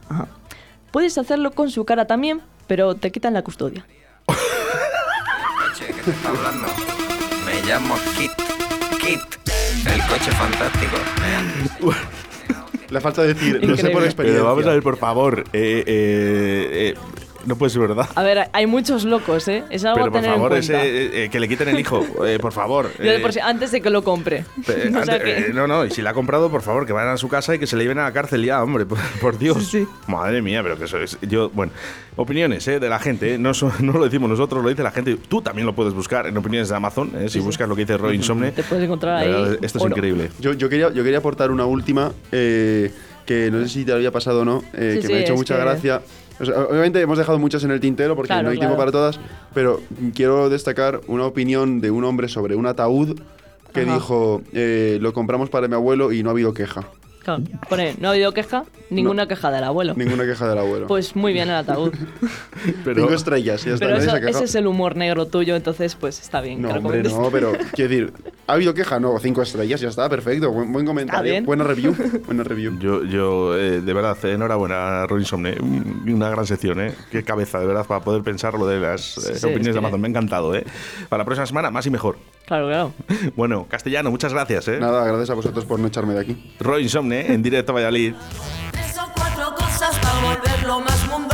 Puedes 0.92 1.18
hacerlo 1.18 1.50
con 1.50 1.68
su 1.68 1.84
cara 1.84 2.06
también, 2.06 2.42
pero 2.68 2.94
te 2.94 3.10
quitan 3.10 3.34
la 3.34 3.42
custodia. 3.42 3.84
llamo 7.66 7.94
Kit. 8.16 8.32
Kit. 9.00 9.20
El 9.86 10.00
coche 10.06 10.30
fantástico. 10.32 10.96
La 12.90 13.00
falta 13.00 13.22
de 13.22 13.34
decir, 13.34 13.64
lo 13.64 13.76
sé 13.76 13.88
por 13.90 14.04
experiencia. 14.04 14.40
Pero 14.42 14.44
vamos 14.44 14.66
a 14.66 14.70
ver, 14.72 14.82
por 14.82 14.96
favor. 14.98 15.44
eh, 15.52 15.82
eh, 15.86 16.94
eh, 16.94 16.94
no 17.46 17.56
puede 17.56 17.70
ser 17.70 17.82
verdad. 17.82 18.08
A 18.14 18.22
ver, 18.22 18.48
hay 18.52 18.66
muchos 18.66 19.04
locos, 19.04 19.48
¿eh? 19.48 19.64
Es 19.70 19.84
algo 19.84 19.96
Pero 19.96 20.06
a 20.06 20.10
por 20.10 20.20
tener 20.20 20.34
favor, 20.36 20.52
en 20.52 20.58
cuenta. 20.66 20.84
ese, 20.84 21.24
eh, 21.24 21.30
que 21.30 21.40
le 21.40 21.48
quiten 21.48 21.68
el 21.68 21.78
hijo, 21.80 22.04
eh, 22.26 22.38
por 22.40 22.52
favor. 22.52 22.90
Yo 22.98 23.04
de 23.04 23.16
eh, 23.16 23.20
por 23.20 23.32
sí, 23.32 23.40
antes 23.40 23.70
de 23.72 23.80
que 23.80 23.90
lo 23.90 24.02
compre. 24.04 24.44
eh, 24.68 24.90
O 25.00 25.04
sea 25.04 25.14
antes- 25.16 25.22
que- 25.22 25.38
eh, 25.38 25.50
no, 25.52 25.66
no, 25.66 25.84
y 25.84 25.90
si 25.90 26.02
la 26.02 26.10
ha 26.10 26.14
comprado, 26.14 26.50
por 26.50 26.62
favor, 26.62 26.86
que 26.86 26.92
vayan 26.92 27.12
a 27.12 27.16
su 27.16 27.28
casa 27.28 27.54
y 27.54 27.58
que 27.58 27.66
se 27.66 27.76
le 27.76 27.82
lleven 27.84 27.98
a 27.98 28.04
la 28.04 28.12
cárcel 28.12 28.44
ya, 28.44 28.62
hombre, 28.62 28.86
por, 28.86 28.98
por 29.20 29.38
Dios. 29.38 29.58
Sí, 29.68 29.82
sí. 29.84 29.88
Madre 30.06 30.42
mía, 30.42 30.62
pero 30.62 30.76
que 30.78 30.84
eso 30.84 30.98
es. 30.98 31.18
Yo, 31.22 31.50
bueno, 31.50 31.72
opiniones 32.16 32.66
eh, 32.68 32.78
de 32.80 32.88
la 32.88 32.98
gente, 32.98 33.34
eh, 33.34 33.38
no, 33.38 33.54
so- 33.54 33.72
no 33.80 33.92
lo 33.92 34.04
decimos 34.04 34.28
nosotros, 34.30 34.62
lo 34.62 34.68
dice 34.68 34.82
la 34.82 34.90
gente. 34.90 35.16
Tú 35.28 35.42
también 35.42 35.66
lo 35.66 35.74
puedes 35.74 35.94
buscar 35.94 36.26
en 36.26 36.36
opiniones 36.36 36.68
de 36.68 36.76
Amazon, 36.76 37.10
eh, 37.18 37.28
si 37.28 37.40
buscas 37.40 37.68
lo 37.68 37.74
que 37.74 37.82
dice 37.82 37.96
Roy 37.96 38.16
Insomne. 38.16 38.52
Te 38.52 38.62
puedes 38.62 38.84
encontrar 38.84 39.16
ahí 39.16 39.28
verdad, 39.28 39.52
Esto 39.62 39.78
es 39.78 39.84
oro. 39.84 39.94
increíble. 39.96 40.30
Yo, 40.40 40.52
yo 40.52 40.68
quería, 40.68 40.90
yo 40.92 41.02
quería 41.02 41.18
aportar 41.18 41.50
una 41.50 41.64
última 41.66 42.12
eh, 42.30 42.90
que 43.26 43.50
no 43.50 43.62
sé 43.62 43.68
si 43.68 43.84
te 43.84 43.92
había 43.92 44.10
pasado 44.10 44.40
o 44.40 44.44
no, 44.44 44.62
eh, 44.74 44.94
Sí, 44.94 45.00
que 45.00 45.06
sí, 45.06 45.12
me 45.12 45.18
ha 45.18 45.22
hecho 45.22 45.34
mucha 45.34 45.54
que- 45.56 45.60
gracia. 45.60 46.02
O 46.42 46.44
sea, 46.44 46.58
obviamente 46.64 47.00
hemos 47.00 47.16
dejado 47.18 47.38
muchas 47.38 47.62
en 47.64 47.70
el 47.70 47.78
tintero 47.80 48.16
porque 48.16 48.26
Claro, 48.28 48.42
no 48.42 48.50
hay 48.50 48.58
tiempo 48.58 48.74
claro. 48.76 48.90
para 48.90 48.92
todas, 48.92 49.20
pero 49.54 49.80
quiero 50.14 50.50
destacar 50.50 51.00
una 51.06 51.24
opinión 51.24 51.80
de 51.80 51.90
un 51.92 52.02
hombre 52.04 52.28
sobre 52.28 52.56
un 52.56 52.66
ataúd 52.66 53.18
que 53.72 53.82
Ajá. 53.82 53.94
dijo, 53.94 54.42
eh, 54.52 54.98
lo 55.00 55.12
compramos 55.12 55.48
para 55.50 55.68
mi 55.68 55.74
abuelo 55.74 56.12
y 56.12 56.22
no 56.22 56.30
ha 56.30 56.32
habido 56.32 56.52
queja. 56.52 56.84
Claro, 57.22 57.44
pone, 57.68 57.94
no 58.00 58.08
ha 58.08 58.10
habido 58.10 58.32
queja, 58.32 58.64
ninguna 58.90 59.28
queja 59.28 59.52
del 59.52 59.62
abuelo. 59.62 59.94
Ninguna 59.96 60.24
queja 60.24 60.48
del 60.48 60.58
abuelo. 60.58 60.88
Pues 60.88 61.14
muy 61.14 61.32
bien 61.32 61.48
el 61.48 61.54
ataúd. 61.54 61.92
Pero, 62.84 63.02
Cinco 63.02 63.14
estrellas, 63.14 63.64
ya 63.64 63.74
está, 63.74 63.86
Pero 63.86 63.98
eso- 63.98 64.16
ese 64.16 64.44
es 64.44 64.54
el 64.56 64.66
humor 64.66 64.96
negro 64.96 65.26
tuyo, 65.26 65.54
entonces 65.54 65.94
pues 65.94 66.20
está 66.20 66.40
bien. 66.40 66.60
No, 66.60 66.68
que 66.68 66.74
lo 66.74 66.80
hombre, 66.80 67.02
no, 67.04 67.30
pero 67.30 67.52
quiero 67.74 67.88
decir, 67.90 68.12
¿ha 68.46 68.52
habido 68.54 68.74
queja? 68.74 68.98
No, 69.00 69.18
cinco 69.18 69.42
estrellas, 69.42 69.80
ya 69.80 69.88
está, 69.88 70.08
perfecto. 70.08 70.50
Buen, 70.50 70.72
buen 70.72 70.84
comentario. 70.86 71.30
bien. 71.32 71.44
Buena 71.46 71.64
review. 71.64 71.94
Buena 72.26 72.44
review. 72.44 72.78
Yo, 72.78 73.04
yo 73.04 73.56
eh, 73.56 73.80
de 73.80 73.92
verdad, 73.92 74.16
eh, 74.24 74.32
enhorabuena, 74.32 75.06
Rolling 75.06 75.24
Somne. 75.24 75.56
Un- 75.60 76.02
Una 76.12 76.28
gran 76.30 76.46
sección, 76.46 76.80
¿eh? 76.80 76.94
Qué 77.10 77.22
cabeza, 77.22 77.58
de 77.60 77.66
verdad, 77.66 77.86
para 77.86 78.00
poder 78.04 78.22
pensar 78.22 78.54
lo 78.54 78.66
de 78.66 78.80
las 78.80 79.16
eh, 79.18 79.36
sí, 79.36 79.46
opiniones 79.46 79.68
es 79.68 79.74
de 79.74 79.78
Amazon. 79.78 80.00
Me 80.00 80.08
ha 80.08 80.10
encantado, 80.10 80.54
¿eh? 80.54 80.64
Para 81.08 81.22
la 81.22 81.24
próxima 81.24 81.46
semana, 81.46 81.70
más 81.70 81.86
y 81.86 81.90
mejor. 81.90 82.18
Claro, 82.46 82.66
claro. 82.68 82.92
Bueno, 83.36 83.66
castellano, 83.68 84.10
muchas 84.10 84.32
gracias, 84.32 84.68
¿eh? 84.68 84.78
Nada, 84.80 85.04
gracias 85.06 85.30
a 85.30 85.34
vosotros 85.34 85.64
por 85.64 85.78
no 85.80 85.86
echarme 85.86 86.14
de 86.14 86.20
aquí. 86.20 86.54
Rolling 86.60 86.88
Somne, 86.88 87.32
en 87.32 87.42
directo 87.42 87.72
a 87.72 87.76
Valladolid. 87.76 88.14
Tres 88.72 88.96
o 88.98 89.10
cuatro 89.14 89.54
cosas 89.54 89.98
para 89.98 90.34
volverlo 90.34 90.80
más 90.80 91.08
mundano. 91.08 91.31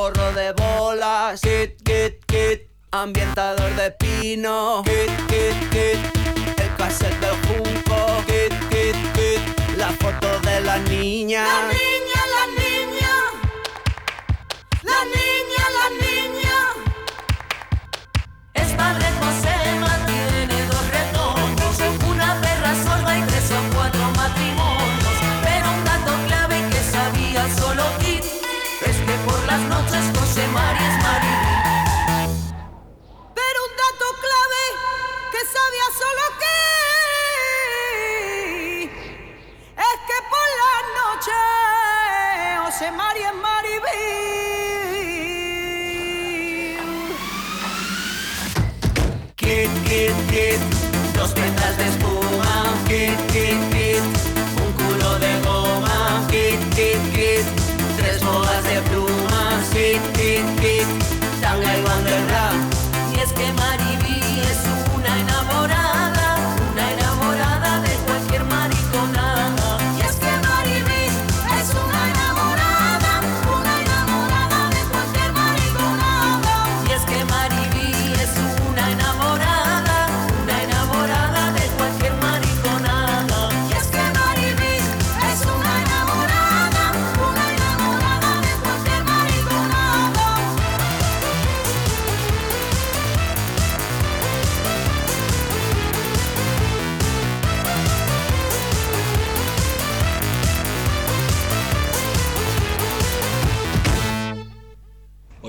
Forro 0.00 0.32
de 0.32 0.52
bolas. 0.52 1.40
Kit, 1.42 1.82
kit, 1.84 2.24
kit, 2.26 2.60
ambientador 2.90 3.70
de 3.76 3.90
pino. 4.02 4.82
Kit, 4.88 5.12
kit, 5.30 5.58
kit, 5.72 6.00
el 6.62 6.70
cassette 6.78 7.20
del 7.20 7.36
junco. 7.46 7.98
Kit, 8.28 8.54
kit, 8.70 8.96
kit, 9.16 9.42
la 9.76 9.90
foto 10.00 10.28
de 10.48 10.60
la 10.68 10.78
niña. 10.92 11.42
La 11.52 11.60
niña, 11.76 12.20
la 12.36 12.44
niña. 12.62 13.14
La 14.90 15.00
niña, 15.16 15.64
la 15.78 15.86
niña. 16.04 16.56
Es 18.54 18.68
padre 18.80 19.06
Josema, 19.20 19.92
tiene 20.10 20.56
dos 20.72 20.84
retornos. 20.96 21.74
Una 22.12 22.28
perra 22.40 22.72
sorda 22.84 23.18
y 23.18 23.22
las 29.50 29.62
noches 29.62 30.12
José 30.16 30.46
María 30.48 30.99
que 63.32 63.52
Maribí 63.52 63.79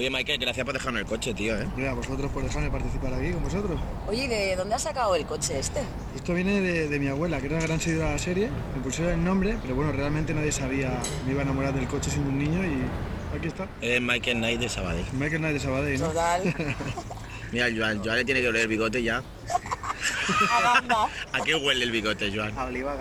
Oye, 0.01 0.09
Michael, 0.09 0.39
gracias 0.39 0.65
por 0.65 0.73
dejarme 0.73 1.01
el 1.01 1.05
coche, 1.05 1.31
tío, 1.31 1.55
¿eh? 1.55 1.67
Mira, 1.75 1.93
vosotros 1.93 2.31
por 2.31 2.43
dejarme 2.43 2.71
participar 2.71 3.13
aquí 3.13 3.33
con 3.33 3.43
vosotros. 3.43 3.79
Oye, 4.07 4.23
¿y 4.23 4.27
¿de 4.27 4.55
dónde 4.55 4.73
has 4.73 4.81
sacado 4.81 5.13
el 5.15 5.27
coche 5.27 5.59
este? 5.59 5.81
Esto 6.15 6.33
viene 6.33 6.59
de, 6.59 6.87
de 6.87 6.99
mi 6.99 7.07
abuela, 7.07 7.39
que 7.39 7.45
era 7.45 7.57
una 7.57 7.67
gran 7.67 7.79
seguidora 7.79 8.07
de 8.07 8.13
la 8.13 8.17
serie. 8.17 8.49
Me 8.75 8.81
pusieron 8.81 9.13
el 9.13 9.23
nombre, 9.23 9.59
pero 9.61 9.75
bueno, 9.75 9.91
realmente 9.91 10.33
nadie 10.33 10.51
sabía. 10.51 10.99
Me 11.23 11.33
iba 11.33 11.41
a 11.41 11.43
enamorar 11.43 11.75
del 11.75 11.87
coche 11.87 12.09
siendo 12.09 12.31
un 12.31 12.39
niño 12.39 12.63
y 12.65 13.37
aquí 13.37 13.47
está. 13.49 13.67
Eres 13.79 14.01
Michael 14.01 14.37
Knight 14.37 14.59
de 14.59 14.69
Sabadell. 14.69 15.05
Michael 15.13 15.37
Knight 15.37 15.53
de 15.53 15.59
Sabadell, 15.59 15.99
¿no? 15.99 16.07
Total. 16.07 16.55
Mira, 17.51 17.67
Joan, 17.75 18.03
Joan 18.03 18.15
le 18.15 18.25
tiene 18.25 18.41
que 18.41 18.47
oler 18.47 18.61
el 18.63 18.67
bigote 18.69 19.03
ya. 19.03 19.17
A 20.49 20.61
gamba. 20.61 21.09
¿A 21.31 21.41
qué 21.41 21.53
huele 21.53 21.83
el 21.83 21.91
bigote, 21.91 22.31
Joan? 22.35 22.57
A 22.57 22.65
Oliva. 22.65 22.95